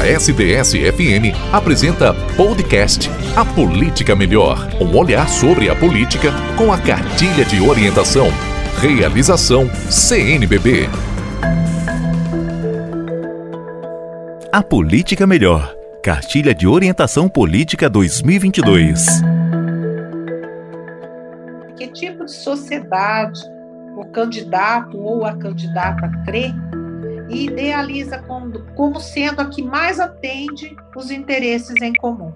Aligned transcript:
A 0.00 0.06
SDS-FM 0.06 1.36
apresenta 1.52 2.14
podcast 2.34 3.10
A 3.36 3.44
Política 3.44 4.16
Melhor. 4.16 4.66
Um 4.80 4.96
olhar 4.96 5.28
sobre 5.28 5.68
a 5.68 5.76
política 5.76 6.30
com 6.56 6.72
a 6.72 6.80
cartilha 6.80 7.44
de 7.44 7.60
orientação. 7.60 8.28
Realização 8.80 9.68
CNBB. 9.90 10.88
A 14.50 14.62
Política 14.62 15.26
Melhor. 15.26 15.76
Cartilha 16.02 16.54
de 16.54 16.66
Orientação 16.66 17.28
Política 17.28 17.90
2022. 17.90 19.04
Que 21.76 21.88
tipo 21.88 22.24
de 22.24 22.32
sociedade 22.32 23.42
o 23.94 24.06
candidato 24.06 24.98
ou 24.98 25.26
a 25.26 25.36
candidata 25.36 26.10
crê 26.24 26.54
e 27.30 27.46
idealiza 27.46 28.18
como, 28.22 28.60
como 28.74 29.00
sendo 29.00 29.40
a 29.40 29.46
que 29.46 29.62
mais 29.62 29.98
atende 30.00 30.76
os 30.96 31.10
interesses 31.10 31.80
em 31.80 31.92
comum. 31.94 32.32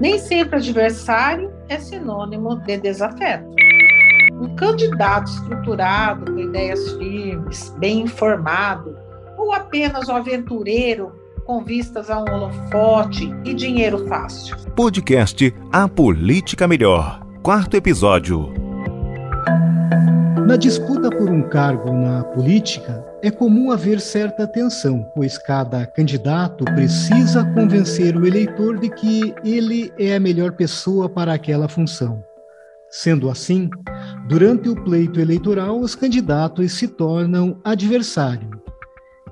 Nem 0.00 0.18
sempre 0.18 0.56
adversário 0.56 1.52
é 1.68 1.78
sinônimo 1.78 2.56
de 2.60 2.76
desafeto. 2.78 3.48
Um 4.40 4.54
candidato 4.56 5.30
estruturado, 5.30 6.32
com 6.32 6.38
ideias 6.38 6.92
firmes, 6.92 7.70
bem 7.78 8.00
informado, 8.00 8.96
ou 9.38 9.52
apenas 9.52 10.08
um 10.08 10.16
aventureiro 10.16 11.12
com 11.44 11.62
vistas 11.62 12.10
a 12.10 12.20
um 12.20 12.24
holofote 12.24 13.32
e 13.44 13.54
dinheiro 13.54 14.06
fácil. 14.08 14.56
Podcast 14.74 15.54
A 15.72 15.88
Política 15.88 16.66
Melhor. 16.66 17.24
Quarto 17.42 17.76
episódio. 17.76 18.52
Na 20.46 20.56
disputa 20.56 21.08
por 21.08 21.30
um 21.30 21.42
cargo 21.48 21.90
na 21.90 22.22
política, 22.22 23.02
é 23.22 23.30
comum 23.30 23.70
haver 23.70 23.98
certa 23.98 24.46
tensão, 24.46 25.10
pois 25.14 25.38
cada 25.38 25.86
candidato 25.86 26.66
precisa 26.66 27.42
convencer 27.54 28.14
o 28.14 28.26
eleitor 28.26 28.78
de 28.78 28.90
que 28.90 29.34
ele 29.42 29.90
é 29.98 30.14
a 30.14 30.20
melhor 30.20 30.52
pessoa 30.52 31.08
para 31.08 31.32
aquela 31.32 31.66
função. 31.66 32.22
Sendo 32.90 33.30
assim, 33.30 33.70
durante 34.28 34.68
o 34.68 34.84
pleito 34.84 35.18
eleitoral, 35.18 35.80
os 35.80 35.94
candidatos 35.94 36.72
se 36.72 36.88
tornam 36.88 37.58
adversário. 37.64 38.50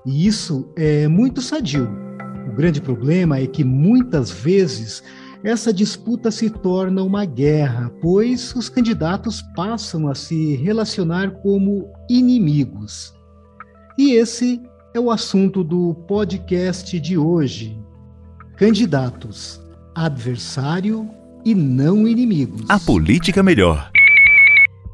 E 0.07 0.27
isso 0.27 0.73
é 0.77 1.07
muito 1.09 1.43
sadio. 1.43 1.91
O 2.51 2.57
grande 2.57 2.81
problema 2.81 3.39
é 3.39 3.47
que 3.47 3.63
muitas 3.63 4.31
vezes 4.31 5.03
essa 5.45 5.73
disputa 5.73 6.31
se 6.31 6.49
torna 6.49 7.03
uma 7.03 7.25
guerra, 7.25 7.91
pois 8.01 8.55
os 8.55 8.69
candidatos 8.69 9.43
passam 9.57 10.09
a 10.09 10.15
se 10.15 10.55
relacionar 10.57 11.33
como 11.43 11.91
inimigos. 12.09 13.13
E 13.99 14.13
esse 14.15 14.63
é 14.95 15.01
o 15.01 15.11
assunto 15.11 15.65
do 15.65 15.95
podcast 16.07 16.99
de 17.01 17.19
hoje. 17.19 17.77
Candidatos, 18.57 19.61
adversário 19.95 21.11
e 21.45 21.55
não 21.55 22.07
inimigos. 22.07 22.63
A 22.69 22.79
política 22.79 23.43
melhor. 23.43 23.91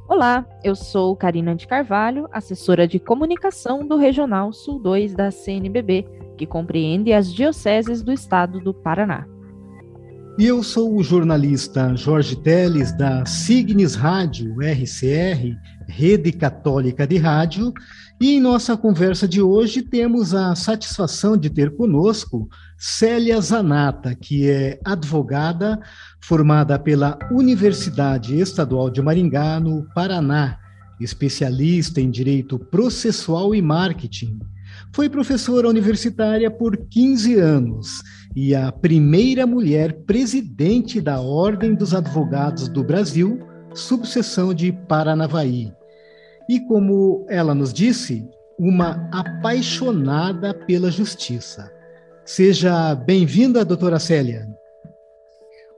Olá, 0.09 0.47
eu 0.65 0.75
sou 0.75 1.15
Karina 1.15 1.55
de 1.55 1.67
Carvalho, 1.67 2.27
assessora 2.33 2.89
de 2.89 2.99
comunicação 2.99 3.87
do 3.87 3.99
Regional 3.99 4.55
Sul 4.55 4.79
2 4.79 5.15
da 5.15 5.31
CNBB, 5.31 6.07
que 6.39 6.47
compreende 6.47 7.13
as 7.13 7.33
dioceses 7.33 8.03
do 8.03 8.11
estado 8.11 8.59
do 8.59 8.73
Paraná. 8.73 9.27
E 10.39 10.47
eu 10.47 10.62
sou 10.62 10.94
o 10.94 11.03
jornalista 11.03 11.97
Jorge 11.97 12.36
Teles, 12.36 12.97
da 12.97 13.27
Signes 13.27 13.97
Rádio 13.97 14.55
RCR, 14.61 15.58
Rede 15.89 16.30
Católica 16.30 17.05
de 17.08 17.19
Rádio, 17.19 17.75
e 18.20 18.36
em 18.36 18.41
nossa 18.41 18.77
conversa 18.77 19.27
de 19.27 19.42
hoje 19.42 19.83
temos 19.83 20.36
a 20.36 20.55
satisfação 20.55 21.36
de 21.36 21.50
ter 21.50 21.75
conosco 21.75 22.48
Célia 22.78 23.41
Zanata, 23.41 24.14
que 24.14 24.48
é 24.48 24.78
advogada 24.84 25.80
formada 26.20 26.78
pela 26.78 27.18
Universidade 27.33 28.39
Estadual 28.39 28.90
de 28.90 29.02
Maringá, 29.02 29.58
no 29.58 29.89
Paraná, 29.92 30.57
especialista 31.01 32.01
em 32.01 32.13
direito 32.13 32.61
processual 32.61 33.57
e 33.57 33.61
marketing. 33.61 34.39
Foi 34.95 35.09
professora 35.09 35.69
universitária 35.69 36.51
por 36.51 36.77
15 36.77 37.39
anos 37.39 38.03
e 38.35 38.55
a 38.55 38.71
primeira 38.73 39.47
mulher 39.47 39.93
presidente 40.05 41.01
da 41.01 41.21
Ordem 41.21 41.75
dos 41.75 41.95
Advogados 41.95 42.69
do 42.69 42.83
Brasil, 42.83 43.41
subseção 43.75 44.55
de 44.55 44.73
Paranavaí. 44.73 45.73
E 46.49 46.61
como 46.61 47.27
ela 47.29 47.55
nos 47.55 47.73
disse, 47.73 48.27
uma 48.59 49.09
apaixonada 49.13 50.53
pela 50.53 50.91
justiça. 50.91 51.70
Seja 52.25 52.95
bem-vinda, 52.95 53.65
doutora 53.65 53.99
Célia. 53.99 54.49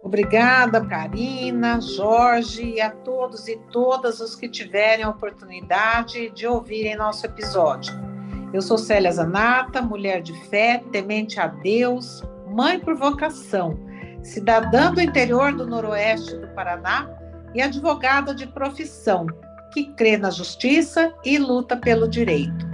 Obrigada, 0.02 0.84
Karina, 0.84 1.78
Jorge 1.80 2.74
e 2.76 2.80
a 2.80 2.90
todos 2.90 3.46
e 3.48 3.56
todas 3.70 4.20
os 4.20 4.34
que 4.34 4.48
tiverem 4.48 5.04
a 5.04 5.10
oportunidade 5.10 6.30
de 6.30 6.46
ouvirem 6.46 6.96
nosso 6.96 7.26
episódio. 7.26 8.09
Eu 8.52 8.60
sou 8.60 8.76
Célia 8.76 9.12
Zanata, 9.12 9.80
mulher 9.80 10.20
de 10.20 10.32
fé, 10.48 10.82
temente 10.90 11.38
a 11.38 11.46
Deus, 11.46 12.20
mãe 12.48 12.80
por 12.80 12.96
vocação, 12.96 13.78
cidadã 14.24 14.92
do 14.92 15.00
interior 15.00 15.52
do 15.54 15.64
noroeste 15.64 16.36
do 16.36 16.48
Paraná 16.48 17.08
e 17.54 17.62
advogada 17.62 18.34
de 18.34 18.48
profissão, 18.48 19.28
que 19.72 19.92
crê 19.92 20.16
na 20.16 20.30
justiça 20.30 21.14
e 21.24 21.38
luta 21.38 21.76
pelo 21.76 22.08
direito. 22.08 22.68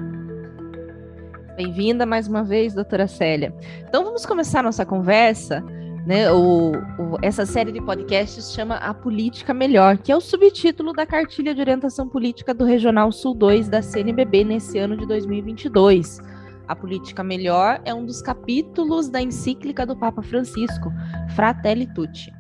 Bem-vinda 1.57 2.07
mais 2.07 2.27
uma 2.27 2.43
vez, 2.43 2.73
doutora 2.73 3.07
Célia. 3.07 3.55
Então 3.87 4.03
vamos 4.03 4.25
começar 4.25 4.63
nossa 4.63 4.87
conversa. 4.87 5.63
Né, 6.07 6.31
o, 6.31 6.71
o, 6.71 7.19
essa 7.21 7.45
série 7.45 7.73
de 7.73 7.81
podcasts 7.81 8.53
chama 8.53 8.77
A 8.77 8.95
Política 8.95 9.53
Melhor, 9.53 9.99
que 9.99 10.13
é 10.13 10.17
o 10.17 10.21
subtítulo 10.21 10.93
da 10.93 11.05
cartilha 11.05 11.53
de 11.53 11.61
orientação 11.61 12.09
política 12.09 12.55
do 12.55 12.65
Regional 12.65 13.11
Sul 13.11 13.35
2 13.35 13.69
da 13.69 13.83
CNBB 13.83 14.45
nesse 14.45 14.79
ano 14.79 14.97
de 14.97 15.05
2022. 15.05 16.21
A 16.69 16.77
Política 16.77 17.25
Melhor 17.25 17.83
é 17.85 17.93
um 17.93 18.07
dos 18.07 18.23
capítulos 18.23 19.09
da 19.09 19.21
encíclica 19.21 19.85
do 19.85 19.97
Papa 19.97 20.23
Francisco, 20.23 20.93
Fratelli 21.35 21.93
Tutti. 21.93 22.33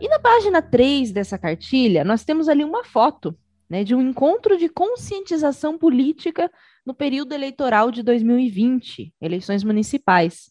E 0.00 0.08
na 0.08 0.18
página 0.18 0.60
3 0.60 1.12
dessa 1.12 1.38
cartilha, 1.38 2.02
nós 2.02 2.24
temos 2.24 2.48
ali 2.48 2.64
uma 2.64 2.82
foto 2.82 3.38
né, 3.70 3.84
de 3.84 3.94
um 3.94 4.00
encontro 4.00 4.56
de 4.56 4.68
conscientização 4.68 5.78
política 5.78 6.50
no 6.84 6.92
período 6.92 7.34
eleitoral 7.34 7.92
de 7.92 8.02
2020, 8.02 9.14
eleições 9.20 9.62
municipais. 9.62 10.50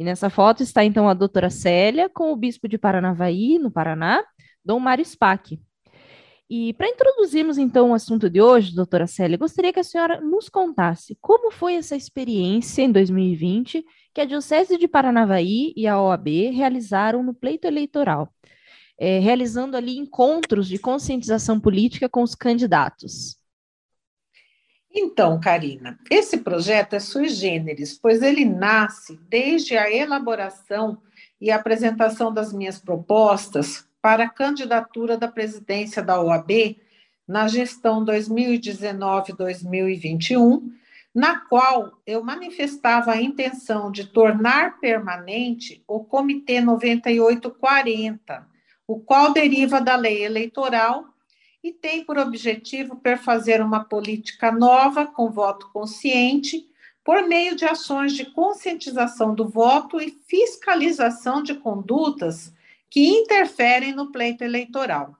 E 0.00 0.02
nessa 0.02 0.30
foto 0.30 0.62
está 0.62 0.82
então 0.82 1.10
a 1.10 1.12
doutora 1.12 1.50
Célia 1.50 2.08
com 2.08 2.32
o 2.32 2.36
bispo 2.36 2.66
de 2.66 2.78
Paranavaí, 2.78 3.58
no 3.58 3.70
Paraná, 3.70 4.24
Dom 4.64 4.80
Mário 4.80 5.04
Spack. 5.04 5.60
E 6.48 6.72
para 6.72 6.88
introduzirmos 6.88 7.58
então 7.58 7.90
o 7.90 7.94
assunto 7.94 8.30
de 8.30 8.40
hoje, 8.40 8.74
doutora 8.74 9.06
Célia, 9.06 9.36
gostaria 9.36 9.74
que 9.74 9.78
a 9.78 9.84
senhora 9.84 10.18
nos 10.18 10.48
contasse 10.48 11.18
como 11.20 11.50
foi 11.50 11.74
essa 11.74 11.94
experiência 11.94 12.80
em 12.80 12.90
2020 12.90 13.84
que 14.14 14.22
a 14.22 14.24
Diocese 14.24 14.78
de 14.78 14.88
Paranavaí 14.88 15.74
e 15.76 15.86
a 15.86 16.00
OAB 16.00 16.50
realizaram 16.50 17.22
no 17.22 17.34
pleito 17.34 17.66
eleitoral, 17.66 18.32
é, 18.98 19.18
realizando 19.18 19.76
ali 19.76 19.98
encontros 19.98 20.66
de 20.66 20.78
conscientização 20.78 21.60
política 21.60 22.08
com 22.08 22.22
os 22.22 22.34
candidatos. 22.34 23.39
Então, 24.92 25.38
Karina, 25.38 25.96
esse 26.10 26.38
projeto 26.38 26.94
é 26.94 27.00
sui 27.00 27.28
generis, 27.28 27.96
pois 27.96 28.22
ele 28.22 28.44
nasce 28.44 29.20
desde 29.28 29.76
a 29.76 29.88
elaboração 29.90 31.00
e 31.40 31.48
apresentação 31.50 32.34
das 32.34 32.52
minhas 32.52 32.80
propostas 32.80 33.88
para 34.02 34.24
a 34.24 34.28
candidatura 34.28 35.16
da 35.16 35.28
presidência 35.28 36.02
da 36.02 36.20
OAB 36.20 36.76
na 37.26 37.46
gestão 37.46 38.04
2019-2021, 38.04 40.60
na 41.14 41.38
qual 41.38 42.00
eu 42.04 42.24
manifestava 42.24 43.12
a 43.12 43.22
intenção 43.22 43.92
de 43.92 44.08
tornar 44.08 44.80
permanente 44.80 45.84
o 45.86 46.00
Comitê 46.00 46.60
9840, 46.60 48.44
o 48.88 48.98
qual 48.98 49.32
deriva 49.32 49.80
da 49.80 49.94
lei 49.94 50.24
eleitoral 50.24 51.09
e 51.62 51.72
tem 51.72 52.04
por 52.04 52.18
objetivo 52.18 52.96
perfazer 52.96 53.60
uma 53.60 53.84
política 53.84 54.50
nova 54.50 55.06
com 55.06 55.30
voto 55.30 55.68
consciente 55.72 56.68
por 57.04 57.26
meio 57.26 57.56
de 57.56 57.64
ações 57.64 58.12
de 58.12 58.26
conscientização 58.26 59.34
do 59.34 59.48
voto 59.48 60.00
e 60.00 60.10
fiscalização 60.26 61.42
de 61.42 61.54
condutas 61.54 62.52
que 62.88 63.08
interferem 63.08 63.92
no 63.92 64.10
pleito 64.10 64.44
eleitoral. 64.44 65.16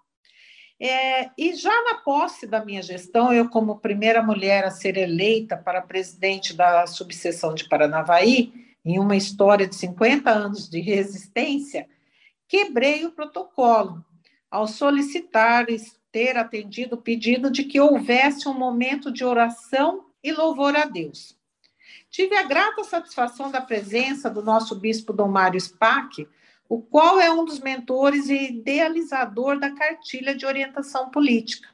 É, 0.79 1.31
e 1.37 1.55
já 1.55 1.83
na 1.85 1.97
posse 1.97 2.47
da 2.47 2.65
minha 2.65 2.83
gestão, 2.83 3.33
eu, 3.33 3.49
como 3.51 3.81
primeira 3.81 4.23
mulher 4.23 4.65
a 4.65 4.71
ser 4.71 4.97
eleita 4.97 5.57
para 5.57 5.83
presidente 5.83 6.55
da 6.55 6.87
subseção 6.87 7.55
de 7.55 7.69
Paranavaí, 7.69 8.53
em 8.83 8.99
uma 8.99 9.15
história 9.15 9.67
de 9.67 9.77
50 9.77 10.31
anos 10.31 10.71
de 10.71 10.81
resistência, 10.81 11.87
quebrei 12.49 13.05
o 13.05 13.13
protocolo 13.13 14.03
ao 14.51 14.67
solicitar 14.67 15.67
ter 16.13 16.37
atendido 16.37 16.97
o 16.97 17.03
pedido 17.03 17.51
de 17.51 17.65
que 17.65 17.81
houvesse 17.81 18.49
um 18.49 18.55
momento 18.55 19.11
de 19.13 19.25
oração 19.25 20.07
e 20.23 20.33
louvor 20.33 20.77
a 20.77 20.85
Deus. 20.85 21.39
Tive 22.11 22.37
a 22.37 22.43
grata 22.43 22.83
satisfação 22.83 23.51
da 23.51 23.61
presença 23.61 24.29
do 24.29 24.43
nosso 24.43 24.75
bispo 24.75 25.13
Dom 25.13 25.29
Mário 25.29 25.61
Spack, 25.61 26.29
o 26.69 26.81
qual 26.81 27.21
é 27.21 27.31
um 27.31 27.45
dos 27.45 27.61
mentores 27.61 28.29
e 28.29 28.49
idealizador 28.49 29.59
da 29.59 29.71
cartilha 29.73 30.35
de 30.35 30.47
orientação 30.47 31.11
política. 31.11 31.69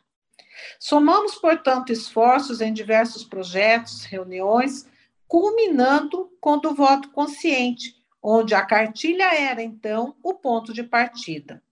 Somamos, 0.78 1.34
portanto, 1.34 1.92
esforços 1.92 2.60
em 2.60 2.72
diversos 2.72 3.24
projetos, 3.24 4.04
reuniões, 4.04 4.88
culminando 5.28 6.30
com 6.40 6.52
o 6.52 6.60
do 6.60 6.74
voto 6.74 7.10
consciente, 7.10 7.94
onde 8.22 8.54
a 8.54 8.64
cartilha 8.64 9.34
era, 9.34 9.62
então, 9.62 10.16
o 10.22 10.34
ponto 10.34 10.72
de 10.72 10.82
partida. 10.82 11.62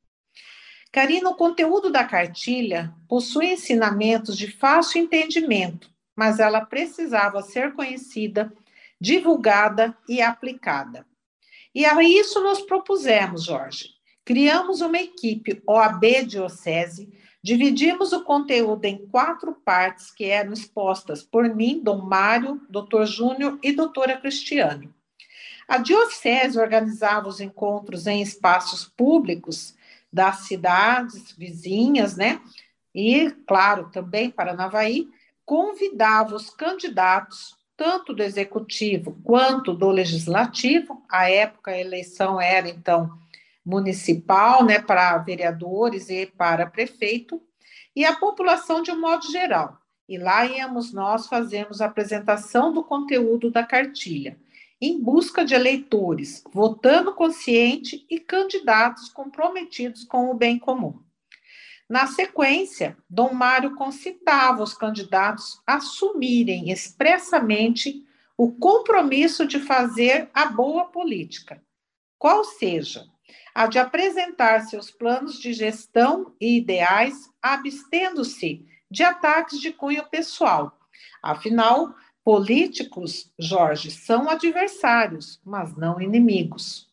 Karina, 0.95 1.29
o 1.29 1.35
conteúdo 1.35 1.91
da 1.91 2.05
cartilha 2.05 2.95
possui 3.09 3.47
ensinamentos 3.47 4.39
de 4.39 4.47
fácil 4.47 5.03
entendimento, 5.03 5.91
mas 6.15 6.39
ela 6.39 6.65
precisava 6.65 7.43
ser 7.43 7.73
conhecida, 7.73 8.53
divulgada 9.01 9.99
e 10.09 10.23
aplicada. 10.23 11.05
E 11.75 11.85
a 11.85 12.01
isso 12.01 12.41
nos 12.45 12.61
propusemos, 12.61 13.43
Jorge. 13.43 13.89
Criamos 14.25 14.83
uma 14.83 14.97
equipe 14.99 15.61
OAB 15.67 16.27
Diocese, 16.29 17.13
dividimos 17.43 18.13
o 18.13 18.23
conteúdo 18.23 18.85
em 18.85 19.05
quatro 19.09 19.53
partes 19.53 20.13
que 20.13 20.27
eram 20.27 20.53
expostas 20.53 21.25
por 21.25 21.53
mim, 21.53 21.81
Dom 21.83 22.03
Mário, 22.03 22.61
Dr. 22.71 23.05
Júnior 23.05 23.59
e 23.65 23.73
doutora 23.73 24.17
Cristiane. 24.17 24.95
A 25.67 25.77
Diocese 25.77 26.57
organizava 26.57 27.27
os 27.29 27.41
encontros 27.41 28.07
em 28.07 28.23
espaços 28.23 28.85
públicos 28.85 29.75
das 30.15 30.47
cidades 30.47 31.33
vizinhas, 31.33 32.17
né? 32.17 32.41
E, 32.95 33.33
claro, 33.49 33.91
também 33.91 34.31
Paranavaí, 34.31 35.09
convidava 35.45 36.37
os 36.37 36.49
candidatos, 36.49 37.57
tanto 37.77 38.15
do 38.15 38.23
executivo 38.23 39.19
quanto 39.25 39.75
do 39.75 39.91
legislativo, 39.91 41.03
à 41.11 41.29
época 41.29 41.73
a 41.73 41.81
eleição 41.81 42.41
era, 42.41 42.69
então, 42.69 43.11
municipal, 43.67 44.65
né, 44.65 44.79
para 44.79 45.19
vereadores 45.19 46.09
e 46.09 46.27
para 46.27 46.67
prefeito, 46.67 47.43
e 47.97 48.05
a 48.05 48.15
população 48.15 48.83
de 48.83 48.93
um 48.93 49.01
modo 49.01 49.29
geral. 49.33 49.77
E 50.09 50.17
lá 50.17 50.47
íamos 50.47 50.93
nós 50.93 51.27
fazemos 51.27 51.81
a 51.81 51.87
apresentação 51.87 52.73
do 52.73 52.85
conteúdo 52.85 53.51
da 53.51 53.65
cartilha 53.65 54.39
em 54.85 55.01
busca 55.01 55.45
de 55.45 55.55
eleitores, 55.55 56.45
votando 56.53 57.15
consciente 57.15 58.05
e 58.11 58.21
candidatos 58.21 59.09
comprometidos 59.09 60.05
com 60.05 60.31
o 60.31 60.35
bem 60.35 60.59
comum. 60.59 61.01
Na 61.89 62.07
sequência, 62.07 62.97
Dom 63.09 63.33
Mário 63.33 63.75
concitava 63.77 64.63
os 64.63 64.75
candidatos 64.75 65.61
a 65.67 65.77
assumirem 65.77 66.71
expressamente 66.71 68.05
o 68.37 68.53
compromisso 68.53 69.47
de 69.47 69.59
fazer 69.61 70.29
a 70.35 70.47
boa 70.47 70.87
política, 70.87 71.63
qual 72.19 72.45
seja, 72.45 73.07
a 73.55 73.67
de 73.67 73.79
apresentar 73.79 74.61
seus 74.63 74.91
planos 74.91 75.39
de 75.39 75.53
gestão 75.53 76.35
e 76.41 76.59
ideais, 76.59 77.31
abstendo-se 77.41 78.67
de 78.91 79.03
ataques 79.03 79.61
de 79.61 79.73
cunho 79.73 80.05
pessoal. 80.11 80.79
Afinal, 81.23 81.95
Políticos, 82.25 83.31
Jorge, 83.39 83.91
são 83.91 84.31
adversários, 84.31 85.39
mas 85.45 85.77
não 85.77 86.01
inimigos. 86.01 86.89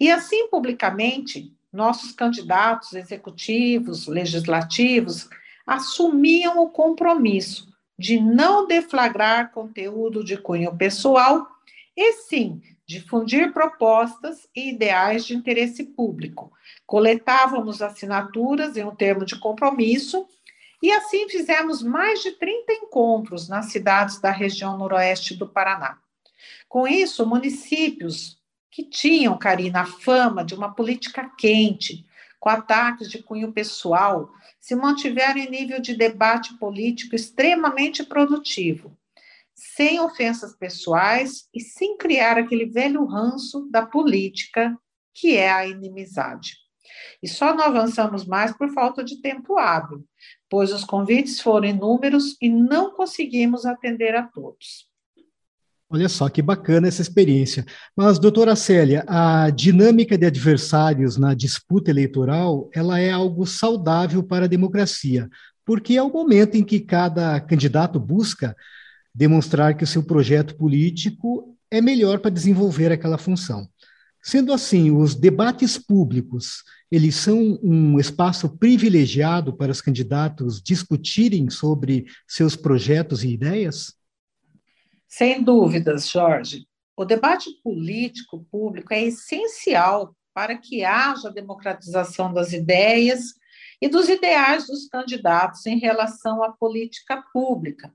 E 0.00 0.10
assim, 0.10 0.48
publicamente, 0.48 1.54
nossos 1.70 2.12
candidatos 2.12 2.94
executivos, 2.94 4.06
legislativos, 4.06 5.28
assumiam 5.66 6.62
o 6.62 6.70
compromisso 6.70 7.72
de 7.98 8.18
não 8.18 8.66
deflagrar 8.66 9.52
conteúdo 9.52 10.24
de 10.24 10.36
cunho 10.36 10.74
pessoal 10.76 11.46
e 11.96 12.14
sim 12.14 12.62
difundir 12.86 13.52
propostas 13.52 14.48
e 14.54 14.70
ideais 14.70 15.24
de 15.24 15.34
interesse 15.34 15.84
público. 15.84 16.52
Coletávamos 16.86 17.80
assinaturas 17.80 18.76
em 18.76 18.84
um 18.84 18.94
termo 18.94 19.24
de 19.24 19.38
compromisso 19.38 20.26
e 20.82 20.90
assim 20.90 21.28
fizemos 21.28 21.80
mais 21.80 22.20
de 22.20 22.32
30 22.32 22.72
encontros 22.72 23.48
nas 23.48 23.66
cidades 23.66 24.20
da 24.20 24.32
região 24.32 24.76
noroeste 24.76 25.36
do 25.36 25.48
Paraná. 25.48 25.98
Com 26.68 26.88
isso, 26.88 27.24
municípios 27.24 28.36
que 28.68 28.82
tinham, 28.82 29.38
Karina, 29.38 29.82
a 29.82 29.86
fama 29.86 30.44
de 30.44 30.54
uma 30.54 30.74
política 30.74 31.30
quente, 31.38 32.04
com 32.40 32.48
ataques 32.48 33.08
de 33.08 33.22
cunho 33.22 33.52
pessoal, 33.52 34.32
se 34.58 34.74
mantiveram 34.74 35.38
em 35.38 35.48
nível 35.48 35.80
de 35.80 35.94
debate 35.94 36.54
político 36.58 37.14
extremamente 37.14 38.02
produtivo, 38.02 38.96
sem 39.54 40.00
ofensas 40.00 40.56
pessoais 40.56 41.48
e 41.54 41.60
sem 41.60 41.96
criar 41.96 42.38
aquele 42.38 42.66
velho 42.66 43.04
ranço 43.04 43.68
da 43.70 43.86
política 43.86 44.76
que 45.14 45.36
é 45.36 45.52
a 45.52 45.66
inimizade. 45.66 46.61
E 47.22 47.28
só 47.28 47.54
não 47.54 47.64
avançamos 47.64 48.24
mais 48.24 48.56
por 48.56 48.72
falta 48.72 49.04
de 49.04 49.20
tempo 49.20 49.58
hábil, 49.58 50.04
pois 50.48 50.72
os 50.72 50.84
convites 50.84 51.40
foram 51.40 51.68
inúmeros 51.68 52.36
e 52.40 52.48
não 52.48 52.92
conseguimos 52.92 53.64
atender 53.64 54.14
a 54.14 54.22
todos. 54.24 54.90
Olha 55.94 56.08
só 56.08 56.26
que 56.30 56.40
bacana 56.40 56.88
essa 56.88 57.02
experiência. 57.02 57.66
Mas, 57.94 58.18
doutora 58.18 58.56
Célia, 58.56 59.04
a 59.06 59.50
dinâmica 59.50 60.16
de 60.16 60.24
adversários 60.24 61.18
na 61.18 61.34
disputa 61.34 61.90
eleitoral, 61.90 62.70
ela 62.72 62.98
é 62.98 63.10
algo 63.10 63.46
saudável 63.46 64.22
para 64.22 64.46
a 64.46 64.48
democracia, 64.48 65.28
porque 65.66 65.94
é 65.94 66.02
o 66.02 66.10
momento 66.10 66.56
em 66.56 66.64
que 66.64 66.80
cada 66.80 67.38
candidato 67.40 68.00
busca 68.00 68.56
demonstrar 69.14 69.76
que 69.76 69.84
o 69.84 69.86
seu 69.86 70.02
projeto 70.02 70.56
político 70.56 71.54
é 71.70 71.82
melhor 71.82 72.20
para 72.20 72.30
desenvolver 72.30 72.90
aquela 72.90 73.18
função. 73.18 73.68
Sendo 74.22 74.52
assim, 74.52 74.92
os 74.92 75.16
debates 75.16 75.76
públicos, 75.76 76.62
eles 76.90 77.16
são 77.16 77.58
um 77.62 77.98
espaço 77.98 78.56
privilegiado 78.56 79.56
para 79.56 79.72
os 79.72 79.80
candidatos 79.80 80.62
discutirem 80.62 81.50
sobre 81.50 82.06
seus 82.28 82.54
projetos 82.54 83.24
e 83.24 83.30
ideias? 83.30 83.94
Sem 85.08 85.42
dúvidas, 85.42 86.08
Jorge. 86.08 86.66
O 86.96 87.04
debate 87.04 87.50
político 87.64 88.46
público 88.50 88.94
é 88.94 89.02
essencial 89.02 90.14
para 90.32 90.56
que 90.56 90.84
haja 90.84 91.30
democratização 91.30 92.32
das 92.32 92.52
ideias 92.52 93.34
e 93.80 93.88
dos 93.88 94.08
ideais 94.08 94.68
dos 94.68 94.86
candidatos 94.86 95.66
em 95.66 95.78
relação 95.78 96.44
à 96.44 96.52
política 96.52 97.22
pública, 97.32 97.92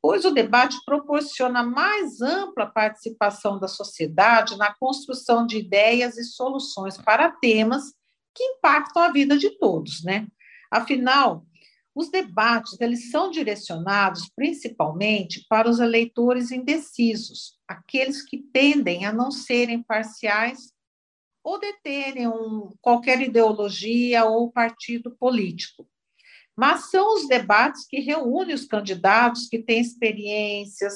pois 0.00 0.24
o 0.24 0.30
debate 0.30 0.76
proporciona 0.84 1.62
mais 1.62 2.20
ampla 2.20 2.66
participação 2.66 3.58
da 3.58 3.68
sociedade 3.68 4.56
na 4.56 4.74
construção 4.74 5.46
de 5.46 5.58
ideias 5.58 6.16
e 6.16 6.24
soluções 6.24 6.96
para 6.96 7.30
temas 7.30 7.92
que 8.34 8.42
impactam 8.42 9.02
a 9.02 9.12
vida 9.12 9.36
de 9.36 9.50
todos, 9.58 10.04
né? 10.04 10.26
Afinal, 10.70 11.44
os 11.94 12.10
debates 12.10 12.80
eles 12.80 13.10
são 13.10 13.30
direcionados 13.30 14.30
principalmente 14.36 15.44
para 15.48 15.68
os 15.68 15.80
eleitores 15.80 16.52
indecisos, 16.52 17.58
aqueles 17.66 18.22
que 18.22 18.38
tendem 18.38 19.04
a 19.04 19.12
não 19.12 19.32
serem 19.32 19.82
parciais 19.82 20.72
ou 21.42 21.58
deterem 21.58 22.28
um, 22.28 22.72
qualquer 22.80 23.20
ideologia 23.20 24.24
ou 24.26 24.52
partido 24.52 25.16
político 25.18 25.88
mas 26.58 26.90
são 26.90 27.14
os 27.14 27.28
debates 27.28 27.86
que 27.86 28.00
reúnem 28.00 28.52
os 28.52 28.64
candidatos 28.64 29.46
que 29.46 29.60
têm 29.60 29.80
experiências, 29.80 30.92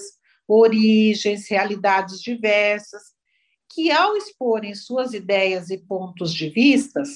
origens, 0.48 1.48
realidades 1.48 2.20
diversas, 2.20 3.00
que, 3.72 3.88
ao 3.92 4.16
exporem 4.16 4.74
suas 4.74 5.14
ideias 5.14 5.70
e 5.70 5.78
pontos 5.78 6.34
de 6.34 6.48
vistas, 6.48 7.10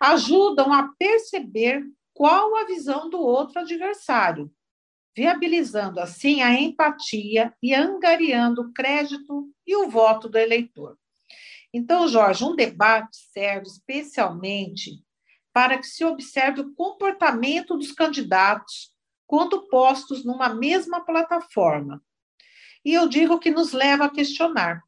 ajudam 0.00 0.72
a 0.72 0.92
perceber 0.96 1.82
qual 2.14 2.54
a 2.54 2.66
visão 2.66 3.10
do 3.10 3.18
outro 3.18 3.58
adversário, 3.58 4.48
viabilizando 5.16 5.98
assim 5.98 6.40
a 6.40 6.54
empatia 6.54 7.52
e 7.60 7.74
angariando 7.74 8.62
o 8.62 8.72
crédito 8.72 9.50
e 9.66 9.74
o 9.74 9.90
voto 9.90 10.28
do 10.28 10.38
eleitor. 10.38 10.96
Então, 11.74 12.06
Jorge, 12.06 12.44
um 12.44 12.54
debate 12.54 13.16
serve 13.32 13.66
especialmente 13.66 15.02
para 15.58 15.76
que 15.76 15.88
se 15.88 16.04
observe 16.04 16.60
o 16.60 16.72
comportamento 16.72 17.76
dos 17.76 17.90
candidatos 17.90 18.92
quando 19.26 19.66
postos 19.66 20.24
numa 20.24 20.54
mesma 20.54 21.04
plataforma. 21.04 22.00
E 22.84 22.94
eu 22.94 23.08
digo 23.08 23.40
que 23.40 23.50
nos 23.50 23.72
leva 23.72 24.04
a 24.04 24.08
questionar: 24.08 24.80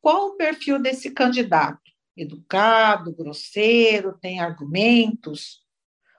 qual 0.00 0.28
o 0.28 0.36
perfil 0.36 0.78
desse 0.78 1.10
candidato? 1.10 1.82
Educado, 2.16 3.12
grosseiro, 3.12 4.16
tem 4.22 4.38
argumentos? 4.38 5.60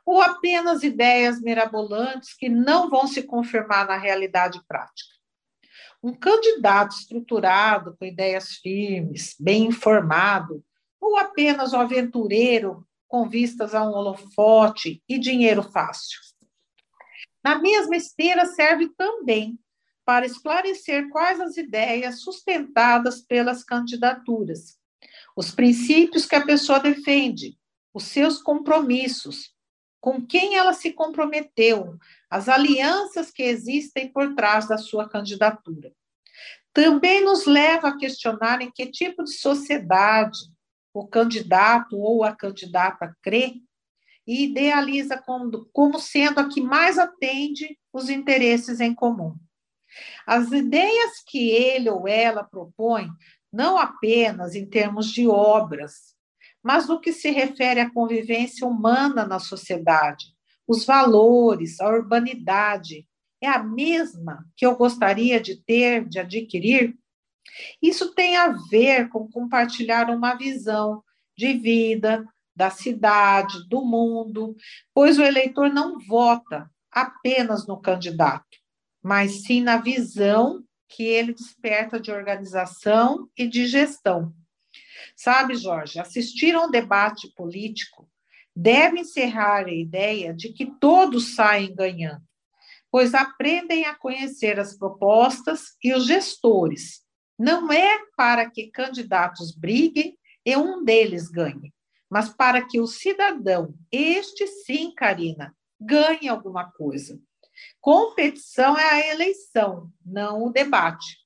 Ou 0.05 0.21
apenas 0.21 0.83
ideias 0.83 1.39
mirabolantes 1.39 2.33
que 2.33 2.49
não 2.49 2.89
vão 2.89 3.07
se 3.07 3.23
confirmar 3.23 3.87
na 3.87 3.95
realidade 3.95 4.61
prática? 4.67 5.15
Um 6.03 6.13
candidato 6.13 6.91
estruturado, 6.91 7.95
com 7.97 8.03
ideias 8.03 8.49
firmes, 8.55 9.33
bem 9.39 9.67
informado, 9.67 10.61
ou 10.99 11.17
apenas 11.17 11.71
um 11.71 11.79
aventureiro 11.79 12.85
com 13.11 13.27
vistas 13.27 13.75
a 13.75 13.83
um 13.83 13.91
holofote 13.91 15.03
e 15.07 15.19
dinheiro 15.19 15.61
fácil. 15.61 16.17
Na 17.43 17.59
mesma 17.59 17.97
esteira 17.97 18.45
serve 18.45 18.87
também 18.95 19.59
para 20.05 20.25
esclarecer 20.25 21.09
quais 21.09 21.41
as 21.41 21.57
ideias 21.57 22.21
sustentadas 22.21 23.19
pelas 23.21 23.65
candidaturas, 23.65 24.77
os 25.35 25.51
princípios 25.51 26.25
que 26.25 26.35
a 26.35 26.45
pessoa 26.45 26.79
defende, 26.79 27.57
os 27.93 28.05
seus 28.05 28.41
compromissos, 28.41 29.53
com 29.99 30.25
quem 30.25 30.55
ela 30.55 30.71
se 30.71 30.93
comprometeu, 30.93 31.97
as 32.29 32.47
alianças 32.47 33.29
que 33.29 33.43
existem 33.43 34.09
por 34.09 34.35
trás 34.35 34.69
da 34.69 34.77
sua 34.77 35.09
candidatura. 35.09 35.91
Também 36.71 37.21
nos 37.21 37.45
leva 37.45 37.89
a 37.89 37.97
questionar 37.97 38.61
em 38.61 38.71
que 38.71 38.87
tipo 38.87 39.25
de 39.25 39.33
sociedade 39.33 40.39
o 40.93 41.07
candidato 41.07 41.98
ou 41.98 42.24
a 42.24 42.36
candidata 42.36 43.15
crê 43.21 43.55
e 44.27 44.45
idealiza 44.45 45.17
como, 45.17 45.65
como 45.74 46.00
sendo 46.00 46.39
a 46.39 46.48
que 46.48 46.62
mais 46.62 46.98
atende 46.98 47.77
os 47.91 48.10
interesses 48.10 48.79
em 48.79 48.93
comum. 48.93 49.36
As 50.25 50.51
ideias 50.51 51.21
que 51.25 51.50
ele 51.50 51.89
ou 51.89 52.07
ela 52.07 52.43
propõe, 52.43 53.10
não 53.51 53.77
apenas 53.77 54.55
em 54.55 54.65
termos 54.65 55.12
de 55.12 55.27
obras, 55.27 56.15
mas 56.63 56.88
no 56.88 57.01
que 57.01 57.12
se 57.12 57.29
refere 57.31 57.79
à 57.79 57.89
convivência 57.89 58.65
humana 58.67 59.25
na 59.25 59.39
sociedade, 59.39 60.27
os 60.67 60.86
valores, 60.86 61.79
a 61.81 61.89
urbanidade, 61.89 63.05
é 63.41 63.48
a 63.48 63.62
mesma 63.62 64.45
que 64.55 64.65
eu 64.65 64.75
gostaria 64.75 65.41
de 65.41 65.55
ter, 65.55 66.07
de 66.07 66.19
adquirir? 66.19 66.95
Isso 67.81 68.13
tem 68.13 68.38
a 68.38 68.50
ver 68.70 69.10
com 69.10 69.29
compartilhar 69.29 70.10
uma 70.10 70.36
visão 70.36 71.03
de 71.38 71.53
vida, 71.53 72.25
da 72.55 72.70
cidade, 72.70 73.67
do 73.67 73.84
mundo, 73.84 74.55
pois 74.93 75.17
o 75.17 75.24
eleitor 75.24 75.70
não 75.70 76.00
vota 76.00 76.70
apenas 76.91 77.65
no 77.65 77.79
candidato, 77.79 78.58
mas 79.01 79.43
sim 79.43 79.62
na 79.62 79.77
visão 79.77 80.63
que 80.88 81.03
ele 81.03 81.34
desperta 81.34 82.00
de 82.00 82.12
organização 82.12 83.29
e 83.38 83.48
de 83.48 83.65
gestão. 83.65 84.34
Sabe, 85.15 85.55
Jorge, 85.55 86.00
assistir 86.00 86.53
a 86.53 86.65
um 86.65 86.70
debate 86.70 87.31
político 87.36 88.10
deve 88.55 89.00
encerrar 89.00 89.65
a 89.65 89.74
ideia 89.74 90.34
de 90.34 90.50
que 90.50 90.65
todos 90.65 91.36
saem 91.36 91.74
ganhando, 91.74 92.24
pois 92.91 93.13
aprendem 93.13 93.86
a 93.86 93.96
conhecer 93.96 94.60
as 94.60 94.77
propostas 94.77 95.77
e 95.81 95.93
os 95.93 96.05
gestores. 96.05 97.00
Não 97.41 97.71
é 97.74 97.98
para 98.15 98.48
que 98.48 98.67
candidatos 98.67 99.51
briguem 99.51 100.15
e 100.45 100.55
um 100.55 100.83
deles 100.83 101.27
ganhe, 101.27 101.74
mas 102.07 102.29
para 102.29 102.63
que 102.63 102.79
o 102.79 102.86
cidadão, 102.86 103.74
este 103.91 104.45
sim, 104.45 104.93
Karina, 104.93 105.51
ganhe 105.79 106.29
alguma 106.29 106.71
coisa. 106.71 107.19
Competição 107.79 108.77
é 108.77 108.88
a 108.88 109.12
eleição, 109.12 109.91
não 110.05 110.43
o 110.43 110.51
debate. 110.51 111.17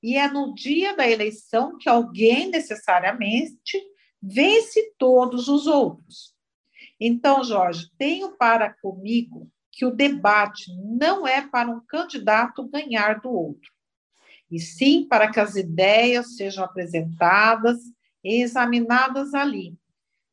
E 0.00 0.16
é 0.16 0.28
no 0.28 0.54
dia 0.54 0.94
da 0.94 1.10
eleição 1.10 1.76
que 1.76 1.88
alguém 1.88 2.50
necessariamente 2.50 3.82
vence 4.22 4.94
todos 4.96 5.48
os 5.48 5.66
outros. 5.66 6.36
Então, 7.00 7.42
Jorge, 7.42 7.90
tenho 7.98 8.36
para 8.36 8.72
comigo 8.80 9.50
que 9.72 9.84
o 9.84 9.90
debate 9.90 10.72
não 10.84 11.26
é 11.26 11.44
para 11.44 11.68
um 11.68 11.84
candidato 11.84 12.62
ganhar 12.68 13.20
do 13.20 13.28
outro, 13.28 13.73
e 14.54 14.60
sim 14.60 15.04
para 15.04 15.28
que 15.32 15.40
as 15.40 15.56
ideias 15.56 16.36
sejam 16.36 16.64
apresentadas 16.64 17.76
e 18.22 18.40
examinadas 18.40 19.34
ali, 19.34 19.76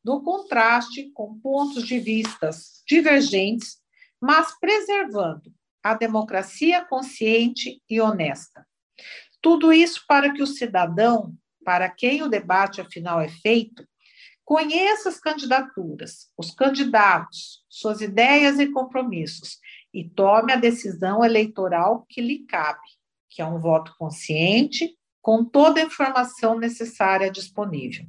no 0.04 0.22
contraste 0.22 1.10
com 1.10 1.40
pontos 1.40 1.84
de 1.84 1.98
vistas 1.98 2.84
divergentes, 2.86 3.78
mas 4.20 4.56
preservando 4.60 5.52
a 5.82 5.94
democracia 5.94 6.84
consciente 6.84 7.82
e 7.90 8.00
honesta. 8.00 8.64
Tudo 9.40 9.72
isso 9.72 10.04
para 10.06 10.32
que 10.32 10.40
o 10.40 10.46
cidadão, 10.46 11.34
para 11.64 11.90
quem 11.90 12.22
o 12.22 12.28
debate 12.28 12.80
afinal 12.80 13.20
é 13.20 13.28
feito, 13.28 13.84
conheça 14.44 15.08
as 15.08 15.18
candidaturas, 15.18 16.28
os 16.38 16.52
candidatos, 16.52 17.64
suas 17.68 18.00
ideias 18.00 18.60
e 18.60 18.68
compromissos 18.70 19.58
e 19.92 20.08
tome 20.08 20.52
a 20.52 20.56
decisão 20.56 21.24
eleitoral 21.24 22.06
que 22.08 22.20
lhe 22.20 22.46
cabe, 22.46 23.01
que 23.32 23.40
é 23.40 23.46
um 23.46 23.58
voto 23.58 23.94
consciente, 23.98 24.94
com 25.20 25.44
toda 25.44 25.80
a 25.80 25.84
informação 25.84 26.58
necessária 26.58 27.30
disponível. 27.30 28.04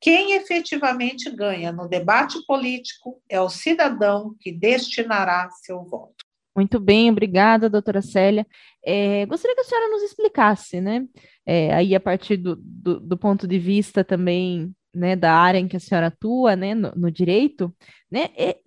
Quem 0.00 0.34
efetivamente 0.34 1.30
ganha 1.30 1.72
no 1.72 1.88
debate 1.88 2.38
político 2.46 3.20
é 3.28 3.40
o 3.40 3.48
cidadão 3.48 4.34
que 4.38 4.52
destinará 4.52 5.48
seu 5.50 5.82
voto. 5.82 6.24
Muito 6.54 6.78
bem, 6.78 7.10
obrigada, 7.10 7.70
doutora 7.70 8.00
Célia. 8.00 8.46
É, 8.84 9.26
gostaria 9.26 9.56
que 9.56 9.62
a 9.62 9.64
senhora 9.64 9.88
nos 9.88 10.02
explicasse, 10.02 10.80
né, 10.80 11.04
é, 11.44 11.74
aí 11.74 11.94
a 11.94 12.00
partir 12.00 12.36
do, 12.36 12.54
do, 12.56 13.00
do, 13.00 13.18
ponto 13.18 13.48
de 13.48 13.58
vista 13.58 14.04
também, 14.04 14.72
né, 14.94 15.16
da 15.16 15.34
área 15.34 15.58
em 15.58 15.66
que 15.66 15.76
a 15.76 15.80
senhora 15.80 16.08
atua, 16.08 16.54
né, 16.54 16.74
no, 16.74 16.92
no 16.94 17.10
direito, 17.10 17.74
né, 18.08 18.28
é, 18.36 18.58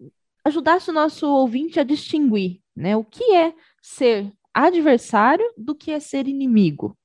ajudasse 0.43 0.89
o 0.89 0.93
nosso 0.93 1.27
ouvinte 1.27 1.79
a 1.79 1.83
distinguir, 1.83 2.59
né, 2.75 2.97
o 2.97 3.05
que 3.05 3.23
é 3.35 3.53
ser 3.81 4.33
adversário 4.65 5.45
do 5.55 5.75
que 5.75 5.91
é 5.91 5.99
ser 5.99 6.27
inimigo. 6.27 6.97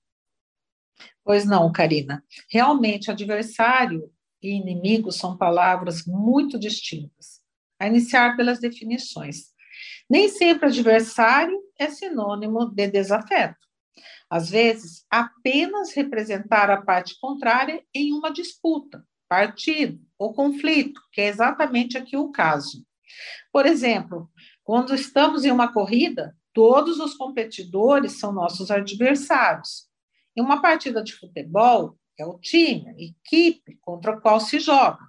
Pois 1.23 1.45
não, 1.45 1.71
Karina. 1.71 2.25
Realmente, 2.51 3.11
adversário 3.11 4.11
e 4.43 4.51
inimigo 4.51 5.13
são 5.13 5.37
palavras 5.37 6.05
muito 6.07 6.59
distintas, 6.59 7.43
a 7.79 7.87
iniciar 7.87 8.37
pelas 8.37 8.59
definições. 8.59 9.53
Nem 10.09 10.29
sempre 10.29 10.69
adversário 10.69 11.59
é 11.79 11.91
sinônimo 11.91 12.71
de 12.71 12.89
desafeto. 12.89 13.61
Às 14.31 14.49
vezes, 14.49 15.05
apenas 15.11 15.93
representar 15.93 16.71
a 16.71 16.81
parte 16.81 17.21
contrária 17.21 17.85
em 17.95 18.15
uma 18.15 18.33
disputa, 18.33 19.07
partido 19.29 20.01
ou 20.19 20.33
conflito, 20.33 21.01
que 21.13 21.21
é 21.21 21.29
exatamente 21.29 21.99
aqui 21.99 22.17
o 22.17 22.33
caso. 22.33 22.83
Por 23.53 23.67
exemplo, 23.67 24.31
quando 24.65 24.95
estamos 24.95 25.45
em 25.45 25.51
uma 25.51 25.71
corrida, 25.71 26.35
todos 26.53 26.99
os 26.99 27.15
competidores 27.15 28.19
são 28.19 28.33
nossos 28.33 28.71
adversários. 28.71 29.89
Em 30.37 30.43
uma 30.43 30.63
partida 30.63 31.03
de 31.03 31.15
futebol, 31.15 31.97
é 32.19 32.27
o 32.27 32.39
time, 32.39 32.89
a 32.89 32.93
equipe 32.93 33.79
contra 33.81 34.13
o 34.13 34.21
qual 34.21 34.41
se 34.41 34.59
joga. 34.59 35.01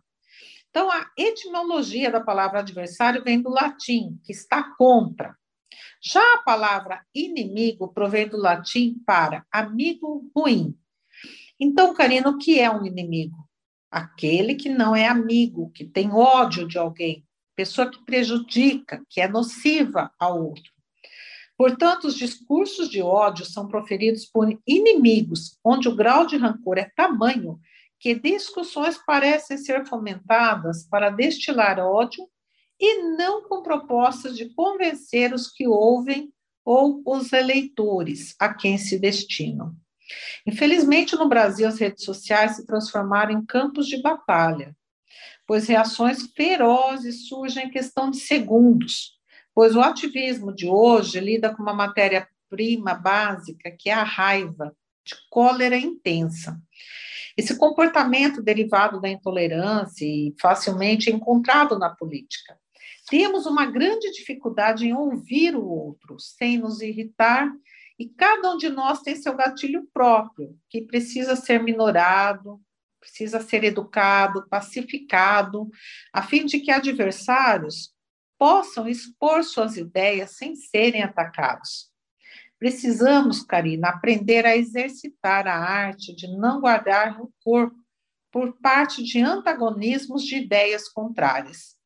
Então, 0.70 0.92
a 0.92 1.12
etimologia 1.18 2.10
da 2.10 2.20
palavra 2.20 2.60
adversário 2.60 3.24
vem 3.24 3.42
do 3.42 3.50
latim, 3.50 4.20
que 4.24 4.32
está 4.32 4.76
contra. 4.76 5.38
Já 6.02 6.34
a 6.34 6.42
palavra 6.44 7.06
inimigo 7.14 7.94
provém 7.94 8.28
do 8.28 8.38
latim 8.38 8.96
para 9.06 9.46
amigo 9.52 10.30
ruim. 10.36 10.76
Então, 11.60 11.94
Karina, 11.94 12.30
o 12.30 12.38
que 12.38 12.60
é 12.60 12.70
um 12.70 12.86
inimigo? 12.86 13.48
Aquele 13.92 14.56
que 14.56 14.68
não 14.68 14.96
é 14.96 15.08
amigo, 15.08 15.72
que 15.72 15.86
tem 15.86 16.12
ódio 16.12 16.68
de 16.68 16.78
alguém, 16.78 17.24
pessoa 17.56 17.90
que 17.90 18.04
prejudica, 18.04 19.04
que 19.08 19.22
é 19.22 19.28
nociva 19.28 20.12
ao 20.18 20.44
outro. 20.44 20.74
Portanto, 21.64 22.08
os 22.08 22.16
discursos 22.16 22.90
de 22.90 23.02
ódio 23.02 23.46
são 23.46 23.70
proferidos 23.70 24.26
por 24.26 24.50
inimigos, 24.68 25.58
onde 25.64 25.88
o 25.88 25.96
grau 25.96 26.28
de 26.28 26.36
rancor 26.36 26.78
é 26.78 26.92
tamanho 26.94 27.58
que 27.98 28.14
discussões 28.14 28.98
parecem 28.98 29.56
ser 29.56 29.86
fomentadas 29.86 30.86
para 30.90 31.10
destilar 31.10 31.80
ódio 31.80 32.28
e 32.78 33.04
não 33.16 33.48
com 33.48 33.64
propostas 33.64 34.36
de 34.36 34.54
convencer 34.54 35.34
os 35.34 35.50
que 35.50 35.66
ouvem 35.66 36.34
ou 36.66 37.02
os 37.06 37.32
eleitores 37.32 38.36
a 38.38 38.54
quem 38.54 38.78
se 38.78 39.00
destinam. 39.00 39.74
Infelizmente, 40.46 41.16
no 41.16 41.30
Brasil, 41.30 41.66
as 41.66 41.80
redes 41.80 42.04
sociais 42.04 42.58
se 42.58 42.66
transformaram 42.66 43.32
em 43.32 43.46
campos 43.46 43.88
de 43.88 44.02
batalha, 44.02 44.76
pois 45.48 45.66
reações 45.68 46.28
ferozes 46.36 47.30
surgem 47.30 47.68
em 47.68 47.72
questão 47.72 48.12
de 48.12 48.18
segundos, 48.18 49.14
pois 49.54 49.76
o 49.76 49.82
ativismo 49.82 50.54
de 50.54 50.68
hoje 50.68 51.20
lida 51.20 51.54
com 51.54 51.62
uma 51.62 51.74
matéria-prima 51.74 52.94
básica, 52.94 53.72
que 53.72 53.90
é 53.90 53.94
a 53.94 54.04
raiva, 54.04 54.76
de 55.06 55.16
cólera 55.30 55.78
intensa. 55.78 56.60
Esse 57.36 57.58
comportamento 57.58 58.42
derivado 58.42 59.02
da 59.02 59.10
intolerância 59.10 60.06
e 60.06 60.34
facilmente 60.40 61.10
encontrado 61.10 61.78
na 61.78 61.90
política. 61.90 62.58
Temos 63.10 63.46
uma 63.46 63.66
grande 63.66 64.12
dificuldade 64.12 64.88
em 64.88 64.94
ouvir 64.94 65.56
o 65.56 65.66
outro, 65.66 66.20
sem 66.20 66.58
nos 66.58 66.82
irritar, 66.82 67.52
e 68.00 68.08
cada 68.08 68.54
um 68.54 68.58
de 68.58 68.70
nós 68.70 69.02
tem 69.02 69.16
seu 69.16 69.36
gatilho 69.36 69.88
próprio, 69.94 70.58
que 70.70 70.82
precisa 70.82 71.36
ser 71.36 71.62
minorado, 71.62 72.60
precisa 73.00 73.42
ser 73.42 73.64
educado, 73.64 74.48
pacificado, 74.48 75.70
a 76.12 76.22
fim 76.22 76.46
de 76.46 76.60
que 76.60 76.72
adversários 76.72 77.93
possam 78.44 78.90
expor 78.90 79.42
suas 79.46 79.78
ideias 79.78 80.32
sem 80.32 80.54
serem 80.54 81.02
atacados. 81.02 81.90
Precisamos, 82.60 83.42
Karina, 83.42 83.88
aprender 83.88 84.46
a 84.46 84.58
exercitar 84.58 85.48
a 85.48 85.56
arte 85.56 86.14
de 86.14 86.28
não 86.28 86.60
guardar 86.60 87.18
rancor 87.18 87.72
por 88.30 88.52
parte 88.60 89.02
de 89.02 89.22
antagonismos 89.22 90.26
de 90.26 90.40
ideias 90.40 90.90
contrárias. 90.90 91.78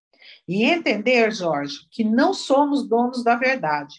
E 0.47 0.63
entender, 0.63 1.31
Jorge, 1.31 1.77
que 1.91 2.03
não 2.03 2.33
somos 2.33 2.89
donos 2.89 3.23
da 3.23 3.35
verdade 3.35 3.93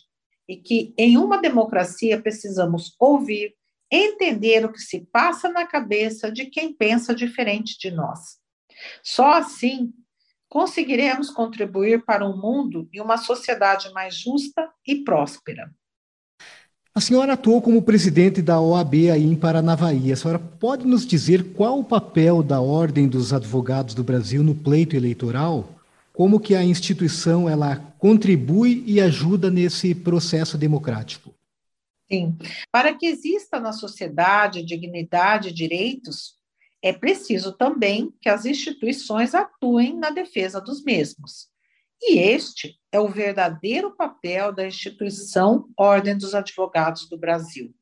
e 0.48 0.56
que 0.56 0.92
em 0.98 1.16
uma 1.16 1.40
democracia 1.40 2.20
precisamos 2.20 2.92
ouvir, 2.98 3.54
entender 3.88 4.64
o 4.64 4.72
que 4.72 4.80
se 4.80 5.06
passa 5.12 5.48
na 5.48 5.64
cabeça 5.64 6.28
de 6.28 6.46
quem 6.46 6.72
pensa 6.72 7.14
diferente 7.14 7.78
de 7.78 7.92
nós. 7.92 8.40
Só 9.00 9.34
assim 9.34 9.92
conseguiremos 10.48 11.30
contribuir 11.30 12.04
para 12.04 12.26
um 12.26 12.36
mundo 12.36 12.88
e 12.92 13.00
uma 13.00 13.16
sociedade 13.16 13.92
mais 13.92 14.16
justa 14.16 14.68
e 14.86 14.96
próspera. 15.04 15.70
A 16.94 17.00
senhora 17.00 17.34
atuou 17.34 17.62
como 17.62 17.82
presidente 17.82 18.42
da 18.42 18.60
OAB 18.60 19.10
aí 19.12 19.24
em 19.24 19.36
Paranavaí. 19.36 20.10
A 20.10 20.16
senhora 20.16 20.38
pode 20.38 20.84
nos 20.84 21.06
dizer 21.06 21.52
qual 21.52 21.78
o 21.78 21.84
papel 21.84 22.42
da 22.42 22.60
Ordem 22.60 23.06
dos 23.06 23.32
Advogados 23.32 23.94
do 23.94 24.02
Brasil 24.02 24.42
no 24.42 24.54
pleito 24.54 24.96
eleitoral? 24.96 25.68
Como 26.12 26.40
que 26.40 26.56
a 26.56 26.64
instituição 26.64 27.48
ela 27.48 27.76
contribui 27.98 28.82
e 28.84 29.00
ajuda 29.00 29.48
nesse 29.48 29.94
processo 29.94 30.58
democrático? 30.58 31.32
Sim. 32.10 32.36
Para 32.72 32.94
que 32.94 33.06
exista 33.06 33.60
na 33.60 33.72
sociedade 33.72 34.64
dignidade 34.64 35.50
e 35.50 35.52
direitos, 35.52 36.37
é 36.82 36.92
preciso 36.92 37.52
também 37.52 38.12
que 38.20 38.28
as 38.28 38.44
instituições 38.44 39.34
atuem 39.34 39.96
na 39.96 40.10
defesa 40.10 40.60
dos 40.60 40.82
mesmos. 40.84 41.48
E 42.00 42.18
este 42.18 42.78
é 42.92 43.00
o 43.00 43.08
verdadeiro 43.08 43.94
papel 43.96 44.52
da 44.52 44.66
instituição 44.66 45.68
Ordem 45.76 46.16
dos 46.16 46.34
Advogados 46.34 47.08
do 47.08 47.18
Brasil. 47.18 47.74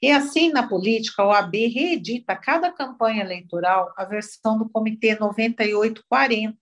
E 0.00 0.10
assim, 0.10 0.50
na 0.50 0.66
política, 0.66 1.22
a 1.22 1.26
OAB 1.26 1.54
reedita 1.66 2.34
cada 2.34 2.72
campanha 2.72 3.22
eleitoral 3.22 3.92
a 3.96 4.04
versão 4.04 4.56
do 4.56 4.68
Comitê 4.68 5.14
9840, 5.14 6.56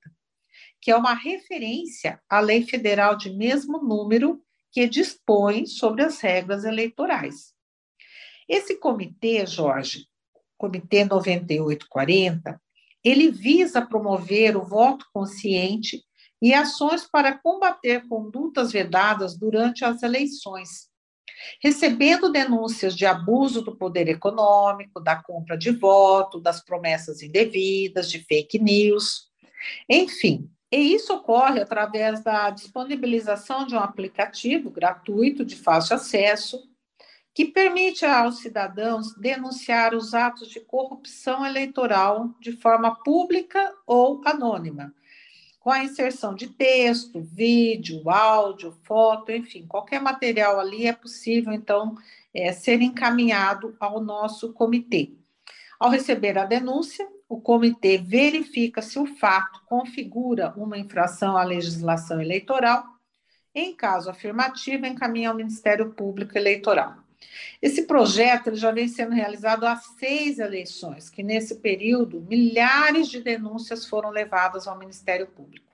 que 0.80 0.90
é 0.90 0.96
uma 0.96 1.14
referência 1.14 2.20
à 2.28 2.40
lei 2.40 2.66
federal 2.66 3.16
de 3.16 3.30
mesmo 3.30 3.78
número 3.78 4.42
que 4.72 4.86
dispõe 4.88 5.66
sobre 5.66 6.02
as 6.02 6.20
regras 6.20 6.64
eleitorais. 6.64 7.54
Esse 8.48 8.76
comitê, 8.76 9.46
Jorge, 9.46 10.07
Comitê 10.58 11.04
9840, 11.04 12.60
ele 13.04 13.30
visa 13.30 13.80
promover 13.80 14.56
o 14.56 14.64
voto 14.64 15.06
consciente 15.12 16.02
e 16.42 16.52
ações 16.52 17.06
para 17.06 17.38
combater 17.38 18.06
condutas 18.08 18.72
vedadas 18.72 19.36
durante 19.36 19.84
as 19.84 20.02
eleições, 20.02 20.88
recebendo 21.62 22.30
denúncias 22.30 22.94
de 22.94 23.06
abuso 23.06 23.62
do 23.62 23.76
poder 23.76 24.08
econômico, 24.08 25.00
da 25.00 25.16
compra 25.22 25.56
de 25.56 25.70
voto, 25.70 26.40
das 26.40 26.62
promessas 26.62 27.22
indevidas, 27.22 28.10
de 28.10 28.18
fake 28.24 28.58
news, 28.58 29.28
enfim. 29.88 30.50
E 30.70 30.94
isso 30.94 31.14
ocorre 31.14 31.60
através 31.60 32.22
da 32.22 32.50
disponibilização 32.50 33.66
de 33.66 33.74
um 33.74 33.78
aplicativo 33.78 34.70
gratuito 34.70 35.44
de 35.44 35.56
fácil 35.56 35.96
acesso, 35.96 36.67
que 37.38 37.44
permite 37.44 38.04
aos 38.04 38.40
cidadãos 38.40 39.14
denunciar 39.14 39.94
os 39.94 40.12
atos 40.12 40.48
de 40.48 40.58
corrupção 40.58 41.46
eleitoral 41.46 42.34
de 42.40 42.50
forma 42.56 42.96
pública 43.04 43.72
ou 43.86 44.20
anônima, 44.24 44.92
com 45.60 45.70
a 45.70 45.84
inserção 45.84 46.34
de 46.34 46.48
texto, 46.48 47.20
vídeo, 47.20 48.10
áudio, 48.10 48.76
foto, 48.82 49.30
enfim, 49.30 49.64
qualquer 49.68 50.00
material 50.00 50.58
ali 50.58 50.88
é 50.88 50.92
possível, 50.92 51.52
então, 51.52 51.94
é, 52.34 52.50
ser 52.50 52.82
encaminhado 52.82 53.76
ao 53.78 54.00
nosso 54.00 54.52
comitê. 54.52 55.12
Ao 55.78 55.90
receber 55.90 56.36
a 56.38 56.44
denúncia, 56.44 57.08
o 57.28 57.40
comitê 57.40 57.98
verifica 57.98 58.82
se 58.82 58.98
o 58.98 59.06
fato 59.06 59.62
configura 59.64 60.52
uma 60.56 60.76
infração 60.76 61.36
à 61.36 61.44
legislação 61.44 62.20
eleitoral. 62.20 62.82
Em 63.54 63.76
caso 63.76 64.10
afirmativo, 64.10 64.86
encaminha 64.86 65.30
ao 65.30 65.36
Ministério 65.36 65.92
Público 65.92 66.36
Eleitoral. 66.36 67.06
Esse 67.60 67.82
projeto 67.82 68.48
ele 68.48 68.56
já 68.56 68.70
vem 68.70 68.88
sendo 68.88 69.14
realizado 69.14 69.64
há 69.64 69.76
seis 69.76 70.38
eleições, 70.38 71.10
que 71.10 71.22
nesse 71.22 71.56
período 71.56 72.20
milhares 72.20 73.08
de 73.08 73.20
denúncias 73.20 73.86
foram 73.86 74.10
levadas 74.10 74.68
ao 74.68 74.78
Ministério 74.78 75.26
Público. 75.26 75.66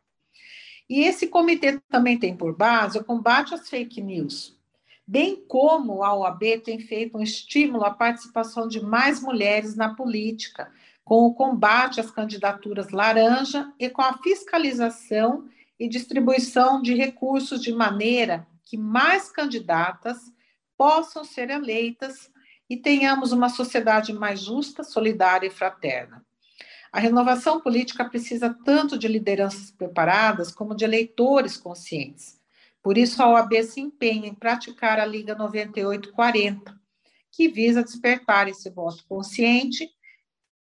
E 0.89 1.03
esse 1.03 1.27
comitê 1.29 1.81
também 1.89 2.19
tem 2.19 2.37
por 2.37 2.57
base 2.57 2.99
o 2.99 3.05
combate 3.05 3.55
às 3.55 3.69
fake 3.69 4.01
news, 4.01 4.59
bem 5.07 5.37
como 5.47 6.03
a 6.03 6.15
OAB 6.15 6.61
tem 6.63 6.79
feito 6.79 7.19
um 7.19 7.23
estímulo 7.23 7.85
à 7.85 7.91
participação 7.91 8.69
de 8.69 8.83
mais 8.83 9.21
mulheres 9.21 9.75
na 9.75 9.95
política, 9.95 10.71
com 11.05 11.27
o 11.27 11.35
combate 11.35 12.01
às 12.01 12.11
candidaturas 12.11 12.91
laranja 12.91 13.71
e 13.79 13.91
com 13.91 14.01
a 14.01 14.19
fiscalização 14.19 15.47
e 15.79 15.89
distribuição 15.89 16.81
de 16.81 16.95
recursos 16.95 17.61
de 17.61 17.73
maneira 17.73 18.47
que 18.65 18.77
mais 18.77 19.31
candidatas 19.31 20.33
possam 20.85 21.25
ser 21.25 21.49
eleitas 21.49 22.31
e 22.69 22.77
tenhamos 22.77 23.33
uma 23.33 23.49
sociedade 23.49 24.13
mais 24.13 24.41
justa, 24.41 24.85
solidária 24.85 25.47
e 25.47 25.51
fraterna. 25.51 26.23
A 26.93 27.01
renovação 27.01 27.59
política 27.59 28.05
precisa 28.05 28.55
tanto 28.67 28.99
de 28.99 29.09
lideranças 29.09 29.71
preparadas 29.71 30.55
como 30.55 30.77
de 30.77 30.85
eleitores 30.85 31.57
conscientes. 31.57 32.39
Por 32.83 32.99
isso, 32.99 33.23
a 33.23 33.31
OAB 33.31 33.63
se 33.63 33.81
empenha 33.81 34.29
em 34.29 34.35
praticar 34.35 35.01
a 35.01 35.07
Liga 35.07 35.35
9840, 35.35 36.79
que 37.33 37.49
visa 37.49 37.83
despertar 37.83 38.47
esse 38.47 38.69
voto 38.69 39.07
consciente, 39.09 39.89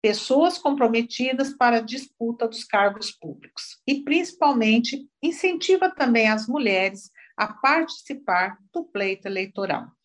pessoas 0.01 0.58
comprometidas 0.58 1.53
para 1.53 1.77
a 1.77 1.82
disputa 1.82 2.47
dos 2.47 2.63
cargos 2.63 3.12
públicos 3.12 3.80
e, 3.86 4.01
principalmente, 4.01 5.08
incentiva 5.21 5.91
também 5.91 6.27
as 6.27 6.47
mulheres 6.47 7.12
a 7.38 7.53
participar 7.53 8.58
do 8.73 8.84
pleito 8.84 9.27
eleitoral. 9.27 9.95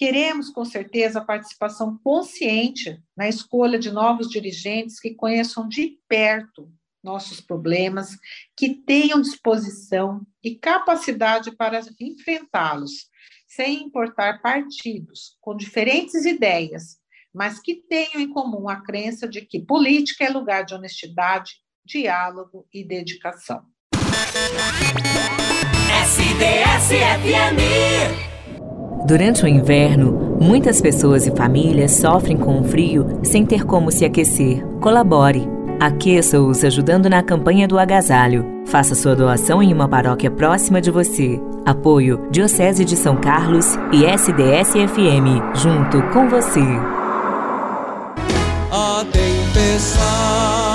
Queremos, 0.00 0.48
com 0.48 0.64
certeza, 0.64 1.18
a 1.18 1.24
participação 1.24 2.00
consciente 2.02 2.98
na 3.14 3.28
escolha 3.28 3.78
de 3.78 3.90
novos 3.90 4.30
dirigentes 4.30 4.98
que 4.98 5.14
conheçam 5.14 5.68
de 5.68 5.98
perto 6.08 6.72
nossos 7.04 7.38
problemas, 7.38 8.16
que 8.56 8.70
tenham 8.76 9.20
disposição 9.20 10.26
e 10.42 10.54
capacidade 10.54 11.54
para 11.54 11.82
enfrentá-los, 12.00 13.10
sem 13.46 13.82
importar 13.82 14.40
partidos, 14.40 15.36
com 15.38 15.54
diferentes 15.54 16.24
ideias, 16.24 16.96
mas 17.30 17.60
que 17.60 17.74
tenham 17.74 18.22
em 18.22 18.28
comum 18.30 18.70
a 18.70 18.80
crença 18.80 19.28
de 19.28 19.42
que 19.42 19.60
política 19.60 20.24
é 20.24 20.30
lugar 20.30 20.64
de 20.64 20.72
honestidade, 20.72 21.56
diálogo 21.84 22.66
e 22.72 22.82
dedicação. 22.82 23.66
SDS-FM 26.08 27.60
Durante 29.04 29.44
o 29.44 29.48
inverno, 29.48 30.36
muitas 30.40 30.80
pessoas 30.80 31.26
e 31.26 31.30
famílias 31.30 31.92
sofrem 31.92 32.36
com 32.36 32.60
o 32.60 32.64
frio 32.64 33.06
sem 33.22 33.46
ter 33.46 33.64
como 33.64 33.90
se 33.90 34.04
aquecer. 34.04 34.64
Colabore. 34.80 35.48
Aqueça-os 35.80 36.62
ajudando 36.62 37.08
na 37.08 37.22
campanha 37.22 37.66
do 37.66 37.78
agasalho. 37.78 38.44
Faça 38.66 38.94
sua 38.94 39.16
doação 39.16 39.62
em 39.62 39.72
uma 39.72 39.88
paróquia 39.88 40.30
próxima 40.30 40.80
de 40.80 40.90
você. 40.90 41.40
Apoio 41.64 42.28
Diocese 42.30 42.84
de 42.84 42.96
São 42.96 43.16
Carlos 43.16 43.76
e 43.90 44.04
SDS-FM, 44.04 45.54
junto 45.54 46.02
com 46.12 46.28
você. 46.28 46.60
A 48.70 49.04
tempestade 49.10 50.69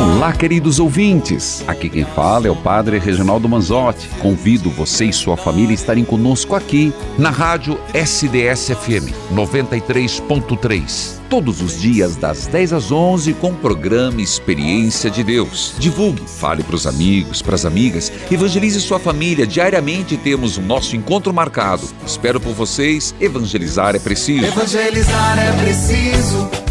Olá, 0.00 0.32
queridos 0.32 0.80
ouvintes. 0.80 1.62
Aqui 1.68 1.90
quem 1.90 2.06
fala 2.06 2.46
é 2.46 2.50
o 2.50 2.56
Padre 2.56 2.98
Reginaldo 2.98 3.46
Manzotti. 3.46 4.08
Convido 4.18 4.70
você 4.70 5.04
e 5.04 5.12
sua 5.12 5.36
família 5.36 5.72
a 5.72 5.74
estarem 5.74 6.06
conosco 6.06 6.54
aqui 6.54 6.90
na 7.18 7.28
rádio 7.28 7.78
SDS-FM 7.92 9.12
93.3. 9.30 11.20
Todos 11.28 11.60
os 11.60 11.78
dias, 11.78 12.16
das 12.16 12.46
10 12.46 12.72
às 12.72 12.90
11, 12.90 13.34
com 13.34 13.50
o 13.50 13.56
programa 13.56 14.22
Experiência 14.22 15.10
de 15.10 15.22
Deus. 15.22 15.74
Divulgue, 15.78 16.22
fale 16.26 16.62
para 16.62 16.76
os 16.76 16.86
amigos, 16.86 17.42
para 17.42 17.54
as 17.54 17.66
amigas, 17.66 18.10
evangelize 18.30 18.80
sua 18.80 18.98
família. 18.98 19.46
Diariamente 19.46 20.16
temos 20.16 20.56
o 20.56 20.62
nosso 20.62 20.96
encontro 20.96 21.30
marcado. 21.30 21.86
Espero 22.06 22.40
por 22.40 22.54
vocês. 22.54 23.14
Evangelizar 23.20 23.94
é 23.94 23.98
preciso. 23.98 24.46
Evangelizar 24.46 25.38
é 25.38 25.52
preciso. 25.62 26.69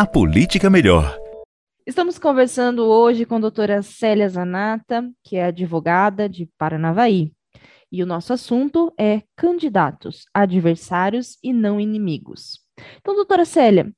A 0.00 0.06
Política 0.06 0.70
Melhor. 0.70 1.14
Estamos 1.86 2.18
conversando 2.18 2.86
hoje 2.86 3.26
com 3.26 3.34
a 3.34 3.38
doutora 3.38 3.82
Célia 3.82 4.26
Zanata, 4.26 5.06
que 5.22 5.36
é 5.36 5.44
advogada 5.44 6.26
de 6.26 6.48
Paranavaí. 6.56 7.34
E 7.92 8.02
o 8.02 8.06
nosso 8.06 8.32
assunto 8.32 8.90
é 8.98 9.20
candidatos, 9.36 10.24
adversários 10.32 11.36
e 11.44 11.52
não 11.52 11.78
inimigos. 11.78 12.60
Então, 12.96 13.14
doutora 13.14 13.44
Célia, 13.44 13.92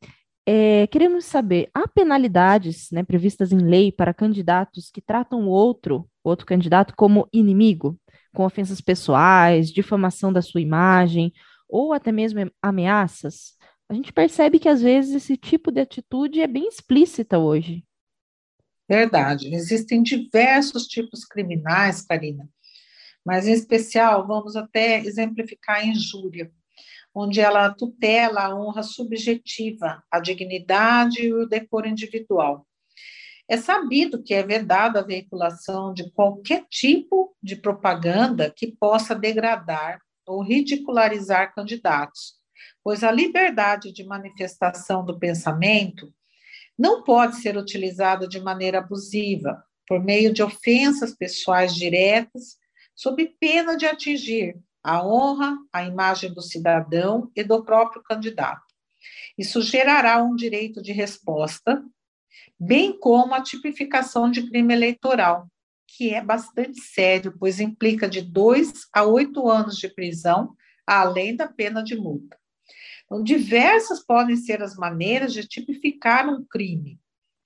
é, 0.45 0.88
queremos 0.88 1.25
saber, 1.25 1.71
há 1.73 1.87
penalidades 1.87 2.88
né, 2.91 3.05
previstas 3.05 3.53
em 3.53 3.59
lei 3.59 3.93
para 3.93 4.12
candidatos 4.12 4.91
que 4.91 5.01
tratam 5.01 5.47
o 5.47 5.51
outro, 5.51 6.09
outro 6.25 6.45
candidato, 6.45 6.95
como 6.97 7.29
inimigo, 7.33 7.97
com 8.35 8.45
ofensas 8.45 8.81
pessoais, 8.81 9.71
difamação 9.71 10.33
da 10.33 10.43
sua 10.43 10.61
imagem, 10.61 11.33
ou 11.69 11.93
até 11.93 12.11
mesmo 12.11 12.41
ameaças? 12.61 13.57
A 13.92 13.94
gente 13.94 14.11
percebe 14.11 14.59
que 14.59 14.70
às 14.70 14.81
vezes 14.81 15.14
esse 15.14 15.37
tipo 15.37 15.70
de 15.70 15.78
atitude 15.78 16.40
é 16.40 16.46
bem 16.46 16.66
explícita 16.66 17.38
hoje. 17.38 17.85
Verdade. 18.88 19.55
Existem 19.55 20.02
diversos 20.02 20.87
tipos 20.87 21.26
criminais, 21.26 22.00
Karina, 22.00 22.48
mas 23.22 23.46
em 23.46 23.52
especial 23.52 24.26
vamos 24.26 24.57
até 24.57 24.98
exemplificar 25.00 25.81
a 25.81 25.85
injúria, 25.85 26.50
onde 27.14 27.38
ela 27.38 27.68
tutela 27.68 28.44
a 28.44 28.57
honra 28.57 28.83
subjetiva, 28.83 30.02
a 30.11 30.20
dignidade 30.20 31.26
e 31.26 31.35
o 31.35 31.46
decoro 31.46 31.87
individual. 31.87 32.66
É 33.46 33.59
sabido 33.59 34.22
que 34.22 34.33
é 34.33 34.42
vedada 34.42 35.00
a 35.00 35.05
veiculação 35.05 35.92
de 35.92 36.11
qualquer 36.12 36.64
tipo 36.70 37.37
de 37.42 37.57
propaganda 37.57 38.50
que 38.50 38.72
possa 38.72 39.14
degradar 39.14 40.00
ou 40.26 40.42
ridicularizar 40.42 41.55
candidatos, 41.55 42.40
pois 42.85 43.05
a 43.05 43.11
liberdade 43.11 43.92
de 43.92 44.05
manifestação 44.05 45.05
do 45.05 45.18
pensamento 45.18 46.12
não 46.79 47.03
pode 47.03 47.37
ser 47.37 47.57
utilizada 47.57 48.27
de 48.27 48.40
maneira 48.40 48.79
abusiva, 48.79 49.62
por 49.87 50.03
meio 50.03 50.33
de 50.33 50.42
ofensas 50.42 51.14
pessoais 51.14 51.75
diretas, 51.75 52.57
sob 52.95 53.25
pena 53.38 53.77
de 53.77 53.87
atingir 53.87 54.57
a 54.83 55.05
honra, 55.07 55.57
a 55.73 55.85
imagem 55.85 56.33
do 56.33 56.42
cidadão 56.42 57.31
e 57.37 57.45
do 57.45 57.62
próprio 57.64 58.03
candidato. 58.03 58.62
Isso 59.37 59.62
gerará 59.62 60.23
um 60.23 60.35
direito 60.35 60.83
de 60.83 60.92
resposta 60.92 61.83
bem 62.59 62.99
como 62.99 63.35
a 63.35 63.42
tipificação 63.42 64.31
de 64.31 64.49
crime 64.49 64.73
eleitoral, 64.73 65.49
que 65.87 66.14
é 66.14 66.23
bastante 66.23 66.81
sério, 66.81 67.35
pois 67.38 67.61
implica 67.61 68.09
de 68.09 68.23
dois 68.23 68.87
a 68.95 69.05
oito 69.05 69.49
anos 69.49 69.77
de 69.77 69.88
prisão, 69.88 70.55
além 70.87 71.37
da 71.37 71.49
pena 71.49 71.83
de 71.83 71.97
multa. 71.97 72.38
Então, 73.12 73.22
diversas 73.22 74.03
podem 74.03 74.37
ser 74.37 74.62
as 74.62 74.75
maneiras 74.75 75.35
de 75.35 75.46
tipificar 75.46 76.27
um 76.27 76.42
crime, 76.42 76.98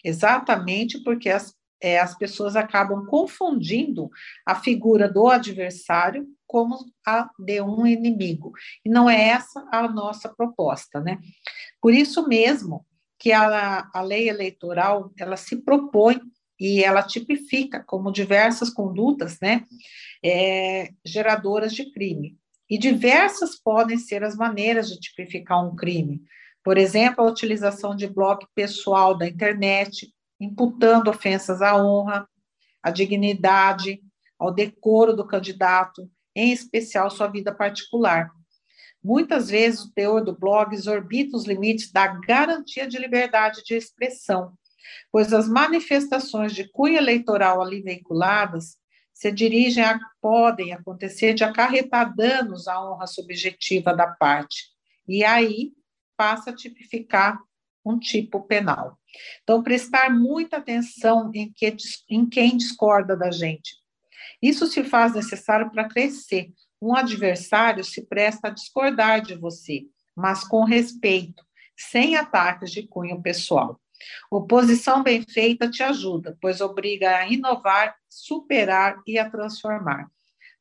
exatamente 0.05 1.03
porque 1.03 1.29
as, 1.29 1.57
é, 1.83 1.99
as 1.99 2.17
pessoas 2.17 2.55
acabam 2.55 3.05
confundindo 3.07 4.09
a 4.47 4.55
figura 4.55 5.13
do 5.13 5.27
adversário 5.27 6.25
como 6.47 6.77
a 7.05 7.29
de 7.37 7.61
um 7.61 7.85
inimigo. 7.85 8.53
E 8.85 8.89
não 8.89 9.11
é 9.11 9.21
essa 9.31 9.67
a 9.73 9.89
nossa 9.89 10.29
proposta, 10.29 11.01
né? 11.01 11.19
Por 11.81 11.93
isso 11.93 12.29
mesmo, 12.29 12.87
que 13.19 13.33
a, 13.33 13.91
a 13.93 14.03
lei 14.03 14.29
eleitoral 14.29 15.13
ela 15.19 15.37
se 15.37 15.57
propõe 15.57 16.21
e 16.61 16.85
ela 16.85 17.03
tipifica 17.03 17.83
como 17.83 18.13
diversas 18.13 18.71
condutas, 18.71 19.41
né, 19.41 19.65
é, 20.25 20.91
geradoras 21.05 21.75
de 21.75 21.91
crime. 21.91 22.39
E 22.69 22.79
diversas 22.79 23.57
podem 23.57 23.97
ser 23.97 24.25
as 24.25 24.37
maneiras 24.37 24.89
de 24.89 24.99
tipificar 24.99 25.65
um 25.65 25.77
crime. 25.77 26.23
Por 26.65 26.77
exemplo, 26.77 27.25
a 27.25 27.29
utilização 27.29 27.95
de 27.95 28.09
blog 28.09 28.45
pessoal 28.55 29.17
da 29.17 29.29
internet, 29.29 30.13
imputando 30.41 31.09
ofensas 31.09 31.63
à 31.63 31.77
honra, 31.77 32.29
à 32.83 32.91
dignidade, 32.91 34.01
ao 34.39 34.53
decoro 34.53 35.15
do 35.15 35.27
candidato, 35.27 36.11
em 36.35 36.53
especial 36.53 37.11
sua 37.11 37.29
vida 37.29 37.55
particular. 37.55 38.31
Muitas 39.03 39.49
vezes 39.49 39.83
o 39.83 39.93
teor 39.93 40.25
do 40.25 40.37
blog 40.37 40.75
exorbita 40.75 41.37
os 41.37 41.47
limites 41.47 41.93
da 41.93 42.09
garantia 42.09 42.89
de 42.89 42.99
liberdade 42.99 43.63
de 43.65 43.77
expressão, 43.77 44.53
pois 45.13 45.33
as 45.33 45.49
manifestações 45.49 46.53
de 46.53 46.69
cunho 46.71 46.97
eleitoral 46.97 47.63
ali 47.63 47.81
veiculadas 47.81 48.77
se 49.17 49.33
dirigem 49.33 49.83
a 49.83 49.99
podem 50.21 50.75
acontecer 50.75 51.33
de 51.33 51.43
acarretar 51.43 52.15
danos 52.15 52.69
à 52.69 52.85
honra 52.85 53.07
subjetiva 53.07 53.97
da 53.97 54.07
parte. 54.07 54.67
E 55.09 55.25
aí 55.25 55.73
passa 56.19 56.51
a 56.51 56.55
tipificar 56.55 57.41
um 57.83 57.99
tipo 57.99 58.43
penal. 58.43 58.99
Então, 59.43 59.63
prestar 59.63 60.11
muita 60.11 60.59
atenção 60.59 61.31
em, 61.35 61.51
que, 61.51 61.75
em 62.11 62.29
quem 62.29 62.59
discorda 62.59 63.17
da 63.17 63.31
gente. 63.31 63.77
Isso 64.43 64.67
se 64.67 64.85
faz 64.85 65.15
necessário 65.15 65.71
para 65.71 65.89
crescer, 65.89 66.53
um 66.81 66.95
adversário 66.95 67.83
se 67.83 68.05
presta 68.05 68.49
a 68.49 68.51
discordar 68.51 69.23
de 69.23 69.35
você, 69.35 69.87
mas 70.15 70.47
com 70.47 70.63
respeito, 70.63 71.43
sem 71.75 72.17
ataques 72.17 72.71
de 72.71 72.87
cunho 72.87 73.23
pessoal. 73.23 73.81
Oposição 74.31 75.03
bem 75.03 75.23
feita 75.23 75.71
te 75.71 75.83
ajuda, 75.83 76.37
pois 76.41 76.61
obriga 76.61 77.17
a 77.17 77.29
inovar, 77.29 77.95
superar 78.09 79.01
e 79.07 79.19
a 79.19 79.29
transformar. 79.29 80.09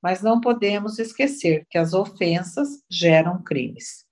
Mas 0.01 0.21
não 0.21 0.39
podemos 0.39 0.99
esquecer 0.99 1.65
que 1.69 1.77
as 1.77 1.93
ofensas 1.93 2.83
geram 2.89 3.41
crimes. 3.41 4.05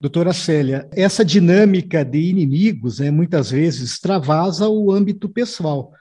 Doutora 0.00 0.32
Célia, 0.32 0.88
essa 0.92 1.24
dinâmica 1.24 2.04
de 2.04 2.18
inimigos 2.18 3.00
né, 3.00 3.10
muitas 3.10 3.50
vezes 3.50 3.90
extravasa 3.90 4.68
o 4.68 4.90
âmbito 4.90 5.28
pessoal 5.28 5.92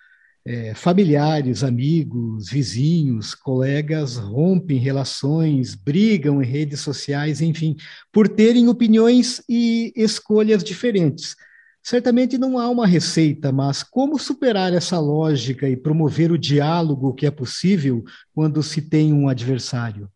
é, 0.45 0.73
familiares, 0.73 1.63
amigos, 1.63 2.49
vizinhos, 2.49 3.35
colegas 3.35 4.15
rompem 4.15 4.79
relações, 4.79 5.75
brigam 5.75 6.41
em 6.41 6.45
redes 6.45 6.79
sociais, 6.79 7.41
enfim, 7.41 7.75
por 8.11 8.27
terem 8.27 8.67
opiniões 8.67 9.43
e 9.47 9.93
escolhas 9.95 10.63
diferentes. 10.63 11.35
Certamente 11.81 12.37
não 12.37 12.59
há 12.59 12.69
uma 12.69 12.85
receita, 12.85 13.51
mas 13.51 13.83
como 13.83 14.19
superar 14.19 14.73
essa 14.73 14.99
lógica 14.99 15.67
e 15.67 15.77
promover 15.77 16.31
o 16.31 16.37
diálogo 16.37 17.13
que 17.13 17.25
é 17.25 17.31
possível 17.31 18.03
quando 18.33 18.61
se 18.61 18.81
tem 18.81 19.13
um 19.13 19.27
adversário? 19.27 20.09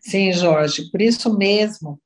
Sim, 0.00 0.32
Jorge, 0.32 0.90
por 0.90 1.00
isso 1.00 1.36
mesmo 1.36 2.00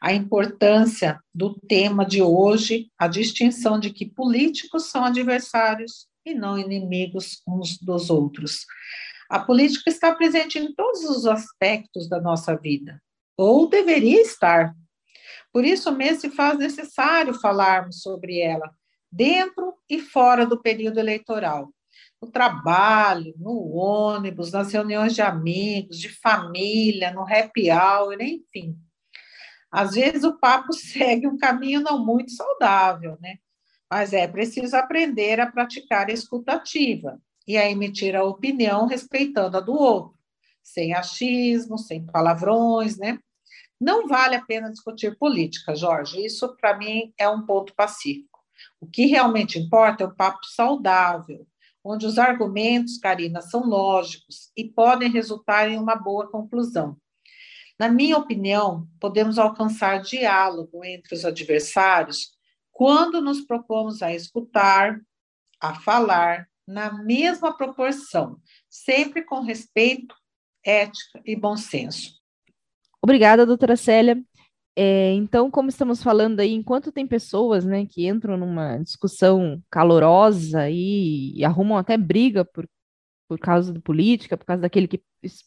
a 0.00 0.12
importância 0.12 1.18
do 1.34 1.54
tema 1.54 2.04
de 2.04 2.22
hoje, 2.22 2.88
a 2.98 3.08
distinção 3.08 3.78
de 3.80 3.90
que 3.90 4.06
políticos 4.06 4.90
são 4.90 5.04
adversários 5.04 6.06
e 6.24 6.34
não 6.34 6.58
inimigos 6.58 7.42
uns 7.46 7.78
dos 7.78 8.10
outros. 8.10 8.66
A 9.28 9.40
política 9.40 9.90
está 9.90 10.14
presente 10.14 10.58
em 10.58 10.72
todos 10.74 11.02
os 11.04 11.26
aspectos 11.26 12.08
da 12.08 12.20
nossa 12.20 12.56
vida, 12.56 13.02
ou 13.36 13.68
deveria 13.68 14.20
estar. 14.20 14.74
Por 15.56 15.64
isso 15.64 15.90
mesmo 15.90 16.20
se 16.20 16.28
faz 16.28 16.58
necessário 16.58 17.32
falarmos 17.32 18.02
sobre 18.02 18.40
ela, 18.40 18.70
dentro 19.10 19.72
e 19.88 19.98
fora 19.98 20.44
do 20.44 20.60
período 20.60 21.00
eleitoral. 21.00 21.72
No 22.20 22.30
trabalho, 22.30 23.32
no 23.38 23.74
ônibus, 23.74 24.52
nas 24.52 24.70
reuniões 24.70 25.14
de 25.14 25.22
amigos, 25.22 25.98
de 25.98 26.10
família, 26.10 27.10
no 27.10 27.22
happy 27.22 27.70
hour, 27.70 28.20
enfim. 28.20 28.76
Às 29.70 29.94
vezes 29.94 30.24
o 30.24 30.38
papo 30.38 30.74
segue 30.76 31.26
um 31.26 31.38
caminho 31.38 31.80
não 31.80 32.04
muito 32.04 32.32
saudável, 32.32 33.16
né? 33.18 33.38
mas 33.90 34.12
é 34.12 34.28
preciso 34.28 34.76
aprender 34.76 35.40
a 35.40 35.50
praticar 35.50 36.10
a 36.10 36.12
escutativa 36.12 37.18
e 37.48 37.56
a 37.56 37.66
emitir 37.66 38.14
a 38.14 38.24
opinião 38.24 38.84
respeitando 38.84 39.56
a 39.56 39.60
do 39.60 39.72
outro, 39.72 40.18
sem 40.62 40.92
achismo, 40.92 41.78
sem 41.78 42.04
palavrões, 42.04 42.98
né? 42.98 43.18
Não 43.80 44.08
vale 44.08 44.36
a 44.36 44.44
pena 44.44 44.70
discutir 44.70 45.16
política, 45.18 45.74
Jorge. 45.74 46.24
Isso, 46.24 46.56
para 46.56 46.76
mim, 46.76 47.12
é 47.18 47.28
um 47.28 47.44
ponto 47.44 47.74
pacífico. 47.74 48.40
O 48.80 48.86
que 48.86 49.06
realmente 49.06 49.58
importa 49.58 50.04
é 50.04 50.06
um 50.06 50.14
papo 50.14 50.44
saudável, 50.46 51.46
onde 51.84 52.06
os 52.06 52.18
argumentos, 52.18 52.98
Karina, 52.98 53.40
são 53.40 53.64
lógicos 53.64 54.50
e 54.56 54.64
podem 54.64 55.10
resultar 55.10 55.68
em 55.68 55.78
uma 55.78 55.94
boa 55.94 56.28
conclusão. 56.30 56.96
Na 57.78 57.88
minha 57.88 58.16
opinião, 58.16 58.88
podemos 58.98 59.38
alcançar 59.38 60.00
diálogo 60.00 60.82
entre 60.82 61.14
os 61.14 61.24
adversários 61.24 62.30
quando 62.72 63.20
nos 63.20 63.42
propomos 63.42 64.02
a 64.02 64.14
escutar, 64.14 65.00
a 65.60 65.74
falar 65.74 66.48
na 66.66 66.92
mesma 66.92 67.56
proporção, 67.56 68.40
sempre 68.68 69.22
com 69.22 69.40
respeito, 69.40 70.14
ética 70.64 71.22
e 71.24 71.36
bom 71.36 71.56
senso. 71.56 72.15
Obrigada, 73.06 73.46
doutora 73.46 73.76
Célia. 73.76 74.20
É, 74.74 75.12
então, 75.12 75.48
como 75.48 75.68
estamos 75.68 76.02
falando 76.02 76.40
aí, 76.40 76.52
enquanto 76.52 76.90
tem 76.90 77.06
pessoas 77.06 77.64
né, 77.64 77.86
que 77.86 78.04
entram 78.04 78.36
numa 78.36 78.78
discussão 78.78 79.62
calorosa 79.70 80.68
e, 80.68 81.32
e 81.38 81.44
arrumam 81.44 81.78
até 81.78 81.96
briga 81.96 82.44
por, 82.44 82.68
por 83.28 83.38
causa 83.38 83.72
de 83.72 83.78
política, 83.78 84.36
por 84.36 84.44
causa 84.44 84.62
daquele 84.62 84.88
que 84.88 85.00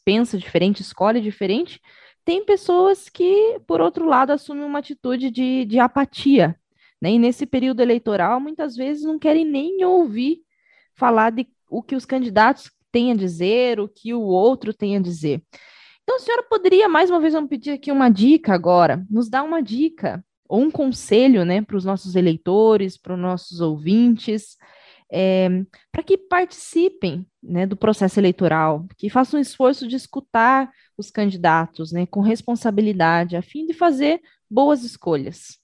pensa 0.06 0.38
diferente, 0.38 0.82
escolhe 0.82 1.20
diferente, 1.20 1.82
tem 2.24 2.46
pessoas 2.46 3.10
que, 3.10 3.60
por 3.68 3.82
outro 3.82 4.06
lado, 4.06 4.32
assumem 4.32 4.64
uma 4.64 4.80
atitude 4.80 5.30
de, 5.30 5.66
de 5.66 5.80
apatia 5.80 6.58
né? 7.02 7.12
E 7.12 7.20
nesse 7.20 7.46
período 7.46 7.82
eleitoral, 7.82 8.40
muitas 8.40 8.74
vezes 8.78 9.04
não 9.04 9.20
querem 9.20 9.44
nem 9.44 9.84
ouvir 9.84 10.44
falar 10.96 11.32
de 11.32 11.46
o 11.70 11.84
que 11.84 11.96
os 11.96 12.06
candidatos 12.06 12.72
têm 12.90 13.12
a 13.12 13.16
dizer, 13.16 13.82
o 13.82 13.90
que 13.90 14.14
o 14.14 14.22
outro 14.22 14.74
tem 14.74 14.96
a 14.96 15.02
dizer. 15.02 15.44
Então, 16.10 16.18
a 16.18 16.22
senhora 16.22 16.42
poderia, 16.42 16.90
mais 16.90 17.12
uma 17.12 17.20
vez, 17.20 17.34
vamos 17.34 17.52
pedir 17.52 17.70
aqui 17.70 17.92
uma 17.92 18.10
dica 18.10 18.52
agora, 18.52 19.06
nos 19.12 19.30
dar 19.30 19.44
uma 19.44 19.62
dica 19.62 20.26
ou 20.48 20.60
um 20.60 20.72
conselho 20.72 21.46
né, 21.46 21.62
para 21.62 21.78
os 21.78 21.86
nossos 21.86 22.16
eleitores, 22.16 22.98
para 22.98 23.14
os 23.14 23.20
nossos 23.20 23.62
ouvintes, 23.62 24.58
é, 25.12 25.48
para 25.92 26.02
que 26.02 26.18
participem 26.18 27.28
né, 27.44 27.68
do 27.68 27.78
processo 27.78 28.20
eleitoral, 28.20 28.88
que 28.98 29.08
façam 29.08 29.38
um 29.38 29.42
esforço 29.42 29.88
de 29.88 29.96
escutar 29.96 30.72
os 30.98 31.12
candidatos 31.12 31.92
né, 31.92 32.08
com 32.08 32.22
responsabilidade, 32.22 33.36
a 33.36 33.44
fim 33.44 33.68
de 33.68 33.76
fazer 33.76 34.20
boas 34.50 34.84
escolhas? 34.84 35.60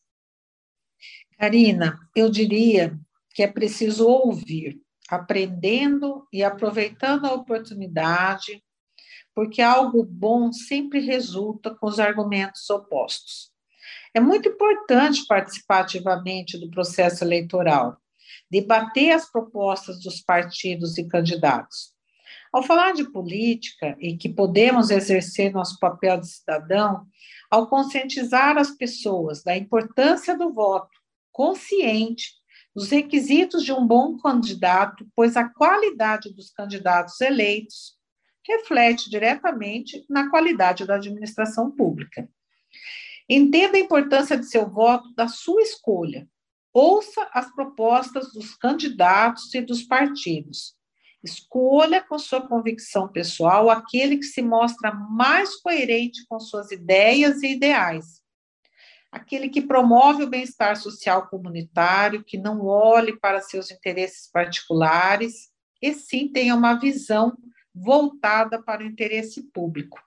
Karina, 1.39 1.97
eu 2.15 2.29
diria 2.29 2.95
que 3.33 3.41
é 3.41 3.47
preciso 3.47 4.07
ouvir, 4.07 4.79
aprendendo 5.09 6.27
e 6.31 6.43
aproveitando 6.43 7.25
a 7.25 7.33
oportunidade, 7.33 8.63
porque 9.35 9.61
algo 9.61 10.01
bom 10.03 10.53
sempre 10.53 11.01
resulta 11.01 11.75
com 11.75 11.87
os 11.87 11.99
argumentos 11.99 12.69
opostos. 12.69 13.51
É 14.13 14.19
muito 14.19 14.47
importante 14.47 15.27
participar 15.27 15.81
ativamente 15.81 16.57
do 16.57 16.71
processo 16.71 17.21
eleitoral, 17.21 17.97
debater 18.49 19.11
as 19.11 19.29
propostas 19.29 20.01
dos 20.01 20.21
partidos 20.21 20.97
e 20.97 21.05
candidatos. 21.05 21.93
Ao 22.53 22.63
falar 22.63 22.93
de 22.93 23.11
política 23.11 23.97
e 23.99 24.15
que 24.15 24.29
podemos 24.29 24.89
exercer 24.89 25.51
nosso 25.51 25.77
papel 25.77 26.17
de 26.17 26.29
cidadão, 26.29 27.05
ao 27.51 27.67
conscientizar 27.67 28.57
as 28.57 28.71
pessoas 28.71 29.43
da 29.43 29.57
importância 29.57 30.37
do 30.37 30.53
voto 30.53 30.97
consciente, 31.33 32.31
dos 32.73 32.89
requisitos 32.89 33.63
de 33.63 33.73
um 33.73 33.85
bom 33.85 34.17
candidato, 34.17 35.05
pois 35.13 35.35
a 35.35 35.49
qualidade 35.49 36.33
dos 36.33 36.49
candidatos 36.51 37.19
eleitos 37.19 37.95
reflete 38.47 39.09
diretamente 39.09 40.05
na 40.09 40.29
qualidade 40.29 40.85
da 40.85 40.95
administração 40.95 41.71
pública. 41.71 42.29
Entenda 43.27 43.77
a 43.77 43.81
importância 43.81 44.37
de 44.37 44.45
seu 44.45 44.69
voto, 44.69 45.13
da 45.15 45.27
sua 45.27 45.61
escolha. 45.61 46.27
Ouça 46.71 47.27
as 47.33 47.53
propostas 47.53 48.31
dos 48.33 48.55
candidatos 48.55 49.53
e 49.53 49.61
dos 49.61 49.83
partidos. 49.83 50.75
Escolha 51.23 52.03
com 52.03 52.19
sua 52.19 52.47
convicção 52.47 53.07
pessoal 53.07 53.69
aquele 53.69 54.17
que 54.17 54.25
se 54.25 54.43
mostra 54.43 54.93
mais 54.93 55.55
coerente 55.55 56.23
com 56.27 56.39
suas 56.39 56.71
ideias 56.71 57.41
e 57.41 57.53
ideais. 57.53 58.21
Aquele 59.11 59.49
que 59.49 59.61
promove 59.61 60.23
o 60.23 60.29
bem-estar 60.29 60.75
social 60.75 61.27
comunitário, 61.29 62.23
que 62.23 62.37
não 62.37 62.63
olhe 62.65 63.17
para 63.17 63.41
seus 63.41 63.71
interesses 63.71 64.29
particulares, 64.29 65.49
e 65.81 65.93
sim 65.93 66.27
tenha 66.27 66.53
uma 66.53 66.75
visão 66.75 67.35
voltada 67.75 68.61
para 68.61 68.81
o 68.81 68.85
interesse 68.85 69.43
público. 69.51 69.99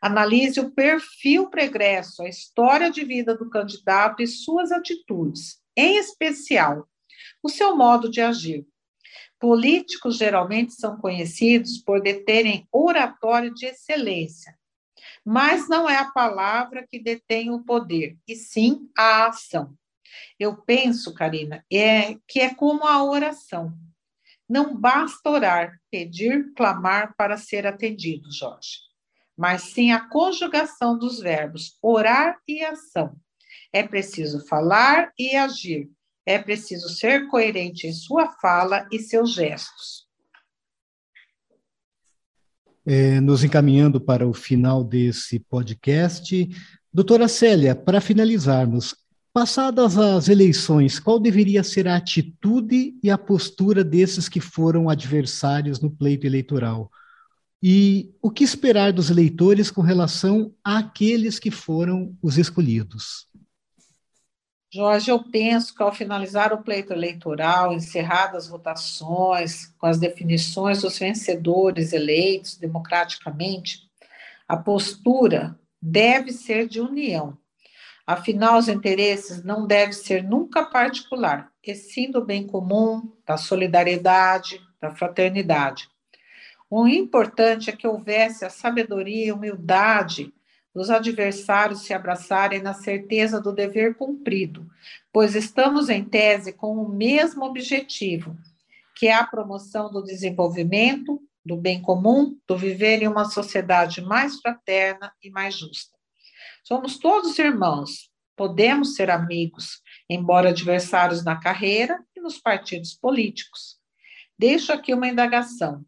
Analise 0.00 0.60
o 0.60 0.70
perfil 0.70 1.48
pregresso, 1.48 2.22
a 2.22 2.28
história 2.28 2.90
de 2.90 3.04
vida 3.04 3.36
do 3.36 3.48
candidato 3.50 4.22
e 4.22 4.26
suas 4.26 4.72
atitudes, 4.72 5.60
em 5.76 5.98
especial, 5.98 6.88
o 7.42 7.48
seu 7.48 7.76
modo 7.76 8.10
de 8.10 8.20
agir. 8.20 8.66
Políticos 9.38 10.16
geralmente 10.16 10.72
são 10.74 10.96
conhecidos 10.96 11.78
por 11.78 12.00
deterem 12.00 12.66
oratório 12.72 13.52
de 13.52 13.66
excelência, 13.66 14.56
mas 15.24 15.68
não 15.68 15.88
é 15.88 15.96
a 15.96 16.10
palavra 16.10 16.86
que 16.86 16.98
detém 16.98 17.50
o 17.50 17.62
poder, 17.62 18.16
e 18.26 18.34
sim 18.34 18.88
a 18.96 19.26
ação. 19.26 19.74
Eu 20.38 20.56
penso, 20.56 21.12
Karina, 21.14 21.64
é 21.72 22.16
que 22.26 22.40
é 22.40 22.54
como 22.54 22.84
a 22.84 23.02
oração. 23.04 23.72
Não 24.48 24.78
basta 24.78 25.28
orar, 25.28 25.78
pedir, 25.90 26.52
clamar 26.54 27.14
para 27.16 27.36
ser 27.36 27.66
atendido, 27.66 28.30
Jorge 28.32 28.84
mas 29.36 29.62
sim 29.62 29.90
a 29.90 30.08
conjugação 30.08 30.96
dos 30.96 31.18
verbos 31.18 31.76
orar 31.82 32.38
e 32.46 32.62
ação. 32.64 33.16
É 33.72 33.82
preciso 33.82 34.46
falar 34.46 35.12
e 35.18 35.36
agir. 35.36 35.90
É 36.24 36.38
preciso 36.38 36.88
ser 36.88 37.28
coerente 37.28 37.86
em 37.86 37.92
sua 37.92 38.30
fala 38.40 38.88
e 38.90 38.98
seus 38.98 39.34
gestos. 39.34 40.04
É, 42.86 43.20
nos 43.20 43.42
encaminhando 43.42 44.00
para 44.00 44.26
o 44.26 44.32
final 44.32 44.84
desse 44.84 45.40
podcast, 45.40 46.48
doutora 46.92 47.28
Célia, 47.28 47.74
para 47.74 48.00
finalizarmos, 48.00 48.94
passadas 49.34 49.98
as 49.98 50.28
eleições, 50.28 51.00
qual 51.00 51.18
deveria 51.18 51.64
ser 51.64 51.88
a 51.88 51.96
atitude 51.96 52.96
e 53.02 53.10
a 53.10 53.18
postura 53.18 53.82
desses 53.82 54.28
que 54.28 54.40
foram 54.40 54.88
adversários 54.88 55.80
no 55.80 55.90
pleito 55.90 56.24
eleitoral? 56.24 56.88
E 57.60 58.14
o 58.22 58.30
que 58.30 58.44
esperar 58.44 58.92
dos 58.92 59.10
eleitores 59.10 59.72
com 59.72 59.80
relação 59.80 60.54
àqueles 60.62 61.40
que 61.40 61.50
foram 61.50 62.16
os 62.22 62.38
escolhidos? 62.38 63.26
Jorge, 64.72 65.10
eu 65.10 65.20
penso 65.24 65.74
que 65.74 65.82
ao 65.82 65.92
finalizar 65.92 66.52
o 66.52 66.62
pleito 66.62 66.92
eleitoral, 66.92 67.72
encerradas 67.72 68.44
as 68.44 68.48
votações, 68.48 69.66
com 69.78 69.86
as 69.86 69.98
definições 69.98 70.82
dos 70.82 70.96
vencedores 70.96 71.92
eleitos 71.92 72.56
democraticamente, 72.56 73.80
a 74.46 74.56
postura 74.56 75.58
deve 75.82 76.30
ser 76.32 76.68
de 76.68 76.80
união. 76.80 77.36
Afinal, 78.06 78.58
os 78.58 78.68
interesses 78.68 79.42
não 79.42 79.66
devem 79.66 79.94
ser 79.94 80.22
nunca 80.22 80.64
particular, 80.64 81.50
e 81.62 81.74
sim 81.74 82.10
do 82.10 82.22
bem 82.22 82.46
comum, 82.46 83.10
da 83.26 83.38
solidariedade, 83.38 84.60
da 84.78 84.94
fraternidade. 84.94 85.88
O 86.68 86.86
importante 86.86 87.70
é 87.70 87.76
que 87.76 87.86
houvesse 87.86 88.44
a 88.44 88.50
sabedoria 88.50 89.26
e 89.26 89.32
humildade 89.32 90.34
dos 90.74 90.90
adversários 90.90 91.82
se 91.82 91.94
abraçarem 91.94 92.60
na 92.60 92.74
certeza 92.74 93.40
do 93.40 93.52
dever 93.52 93.94
cumprido, 93.94 94.68
pois 95.12 95.34
estamos 95.34 95.88
em 95.88 96.04
tese 96.04 96.52
com 96.52 96.76
o 96.76 96.88
mesmo 96.88 97.44
objetivo, 97.44 98.36
que 98.94 99.06
é 99.06 99.14
a 99.14 99.24
promoção 99.24 99.90
do 99.90 100.02
desenvolvimento, 100.02 101.22
do 101.44 101.56
bem 101.56 101.80
comum, 101.80 102.36
do 102.46 102.58
viver 102.58 103.02
em 103.02 103.08
uma 103.08 103.24
sociedade 103.26 104.02
mais 104.02 104.40
fraterna 104.40 105.12
e 105.22 105.30
mais 105.30 105.56
justa. 105.56 105.93
Somos 106.66 106.98
todos 106.98 107.38
irmãos, 107.38 108.10
podemos 108.34 108.94
ser 108.94 109.10
amigos, 109.10 109.82
embora 110.08 110.48
adversários 110.48 111.22
na 111.22 111.38
carreira 111.38 112.02
e 112.16 112.20
nos 112.22 112.38
partidos 112.38 112.94
políticos. 112.94 113.78
Deixo 114.38 114.72
aqui 114.72 114.94
uma 114.94 115.06
indagação. 115.06 115.84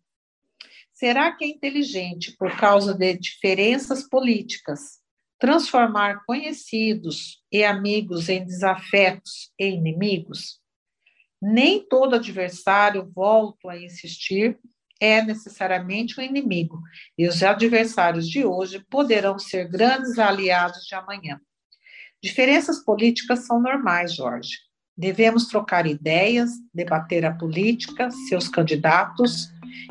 Será 0.93 1.33
que 1.33 1.47
é 1.47 1.49
inteligente, 1.49 2.37
por 2.37 2.55
causa 2.59 2.93
de 2.93 3.17
diferenças 3.17 4.07
políticas, 4.07 5.01
transformar 5.39 6.27
conhecidos 6.27 7.43
e 7.51 7.65
amigos 7.65 8.29
em 8.29 8.45
desafetos 8.45 9.51
e 9.59 9.69
inimigos? 9.69 10.61
Nem 11.41 11.87
todo 11.89 12.17
adversário, 12.17 13.11
volto 13.15 13.71
a 13.71 13.79
insistir, 13.79 14.59
é 15.01 15.23
necessariamente 15.23 16.19
um 16.19 16.23
inimigo, 16.23 16.81
e 17.17 17.29
os 17.29 17.43
adversários 17.43 18.29
de 18.29 18.45
hoje 18.45 18.85
poderão 18.91 19.39
ser 19.39 19.69
grandes 19.69 20.19
aliados 20.19 20.85
de 20.87 20.95
amanhã. 20.95 21.41
Diferenças 22.23 22.83
políticas 22.83 23.47
são 23.47 23.61
normais, 23.61 24.15
Jorge. 24.15 24.53
Devemos 24.97 25.47
trocar 25.47 25.87
ideias, 25.87 26.51
debater 26.73 27.25
a 27.25 27.35
política, 27.35 28.11
seus 28.29 28.49
candidatos 28.49 29.49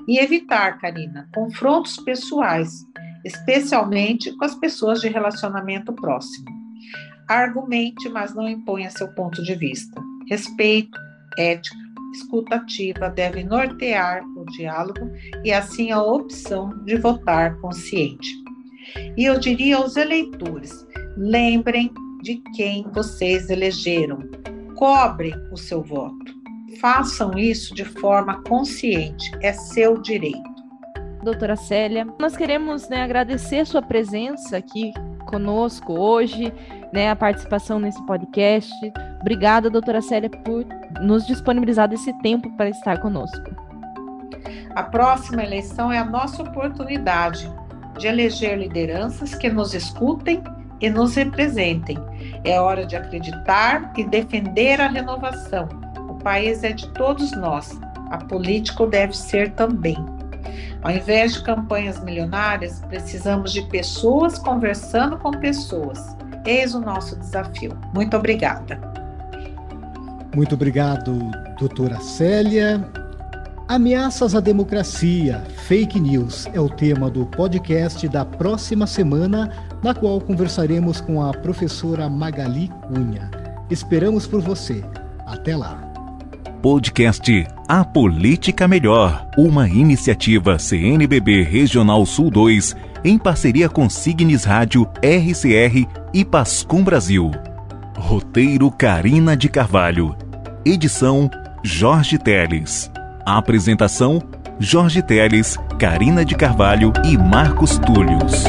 e 0.08 0.18
evitar, 0.18 0.80
Karina, 0.80 1.30
confrontos 1.34 1.98
pessoais, 1.98 2.72
especialmente 3.24 4.36
com 4.36 4.46
as 4.46 4.56
pessoas 4.56 5.02
de 5.02 5.08
relacionamento 5.08 5.94
próximo. 5.94 6.48
Argumente, 7.28 8.10
mas 8.10 8.34
não 8.34 8.50
imponha 8.50 8.90
seu 8.90 9.08
ponto 9.14 9.44
de 9.44 9.56
vista. 9.56 10.02
Respeito, 10.28 10.98
ética, 11.38 11.85
escutativa 12.16 13.10
devem 13.10 13.46
nortear 13.46 14.24
o 14.36 14.46
diálogo 14.46 15.12
e 15.44 15.52
assim 15.52 15.92
a 15.92 16.02
opção 16.02 16.70
de 16.86 16.96
votar 16.98 17.58
consciente. 17.60 18.28
E 19.18 19.26
eu 19.26 19.40
diria 19.40 19.78
aos 19.78 19.96
eleitores: 19.96 20.86
lembrem 21.18 21.92
de 22.22 22.42
quem 22.56 22.84
vocês 22.92 23.50
elegeram, 23.50 24.20
cobrem 24.76 25.34
o 25.52 25.58
seu 25.58 25.84
voto. 25.84 26.34
Façam 26.80 27.38
isso 27.38 27.74
de 27.74 27.86
forma 27.86 28.42
consciente, 28.44 29.32
é 29.42 29.54
seu 29.54 30.02
direito. 30.02 30.56
Doutora 31.24 31.56
Célia, 31.56 32.06
nós 32.20 32.36
queremos 32.36 32.88
né, 32.90 33.02
agradecer 33.02 33.66
sua 33.66 33.82
presença 33.82 34.58
aqui 34.58 34.92
conosco 35.26 35.94
hoje, 35.94 36.54
né, 36.96 37.12
a 37.12 37.16
participação 37.16 37.80
nesse 37.80 38.04
podcast. 38.06 38.74
Obrigada, 39.22 39.70
doutora 39.70 40.02
Célia, 40.02 40.30
por 40.30 40.66
nos 41.02 41.28
disponibilizar 41.28 41.92
esse 41.94 42.12
tempo 42.22 42.50
para 42.58 42.70
estar 42.70 43.00
conosco. 43.00 43.56
A 44.74 44.84
próxima 44.84 45.44
eleição 45.44 45.92
é 45.92 46.00
a 46.00 46.06
nossa 46.06 46.42
oportunidade 46.42 47.52
de 48.00 48.08
eleger 48.08 48.58
lideranças 48.58 49.36
que 49.36 49.50
nos 49.50 49.74
escutem 49.74 50.44
e 50.82 50.90
nos 50.90 51.16
representem. 51.16 51.98
É 52.44 52.60
hora 52.60 52.86
de 52.86 52.96
acreditar 52.96 53.94
e 53.96 54.04
defender 54.04 54.82
a 54.82 54.88
renovação 54.88 55.86
país 56.26 56.64
é 56.64 56.74
de 56.74 56.88
todos 56.90 57.34
nós, 57.34 57.80
a 58.10 58.18
política 58.18 58.88
deve 58.88 59.16
ser 59.16 59.52
também. 59.52 59.96
Ao 60.82 60.90
invés 60.90 61.36
de 61.36 61.44
campanhas 61.44 62.04
milionárias, 62.04 62.82
precisamos 62.90 63.54
de 63.54 63.62
pessoas 63.68 64.40
conversando 64.40 65.20
com 65.20 65.30
pessoas. 65.30 66.18
Eis 66.46 66.76
o 66.76 66.80
nosso 66.80 67.16
desafio. 67.16 67.78
Muito 67.94 68.16
obrigada. 68.16 68.80
Muito 70.36 70.54
obrigado, 70.56 71.32
doutora 71.58 72.00
Célia. 72.00 72.86
Ameaças 73.68 74.36
à 74.36 74.40
democracia, 74.40 75.44
fake 75.66 76.00
news 76.00 76.46
é 76.54 76.60
o 76.60 76.70
tema 76.70 77.10
do 77.10 77.26
podcast 77.26 78.08
da 78.08 78.24
próxima 78.24 78.86
semana 78.86 79.50
na 79.82 79.92
qual 79.96 80.22
conversaremos 80.22 81.02
com 81.02 81.24
a 81.24 81.34
professora 81.34 82.08
Magali 82.08 82.70
Cunha. 82.88 83.32
Esperamos 83.72 84.28
por 84.28 84.40
você. 84.40 84.84
Até 85.26 85.56
lá. 85.56 85.82
Podcast 86.62 87.48
A 87.68 87.84
Política 87.84 88.68
Melhor, 88.68 89.28
uma 89.38 89.68
iniciativa 89.68 90.60
CNBB 90.60 91.44
Regional 91.44 92.06
Sul 92.06 92.30
2, 92.30 92.76
em 93.06 93.20
parceria 93.20 93.70
com 93.70 93.88
Signes 93.88 94.44
Rádio, 94.44 94.90
RCR 95.00 95.88
e 96.12 96.26
Pascom 96.26 96.84
Brasil. 96.84 97.30
Roteiro 97.96 98.72
Carina 98.72 99.38
de 99.38 99.48
Carvalho. 99.48 100.18
Edição 100.66 101.30
Jorge 101.64 102.18
Teles. 102.18 102.92
Apresentação 103.24 104.20
Jorge 104.60 105.04
Teles, 105.04 105.56
Carina 105.78 106.26
de 106.26 106.34
Carvalho 106.34 106.92
e 107.06 107.16
Marcos 107.16 107.78
Túlios. 107.78 108.44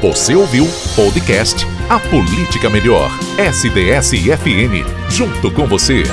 Você 0.00 0.36
ouviu 0.36 0.68
podcast 0.94 1.66
A 1.88 1.98
Política 1.98 2.70
Melhor, 2.70 3.10
SDS-FM, 3.38 4.86
junto 5.08 5.50
com 5.50 5.66
você. 5.66 6.04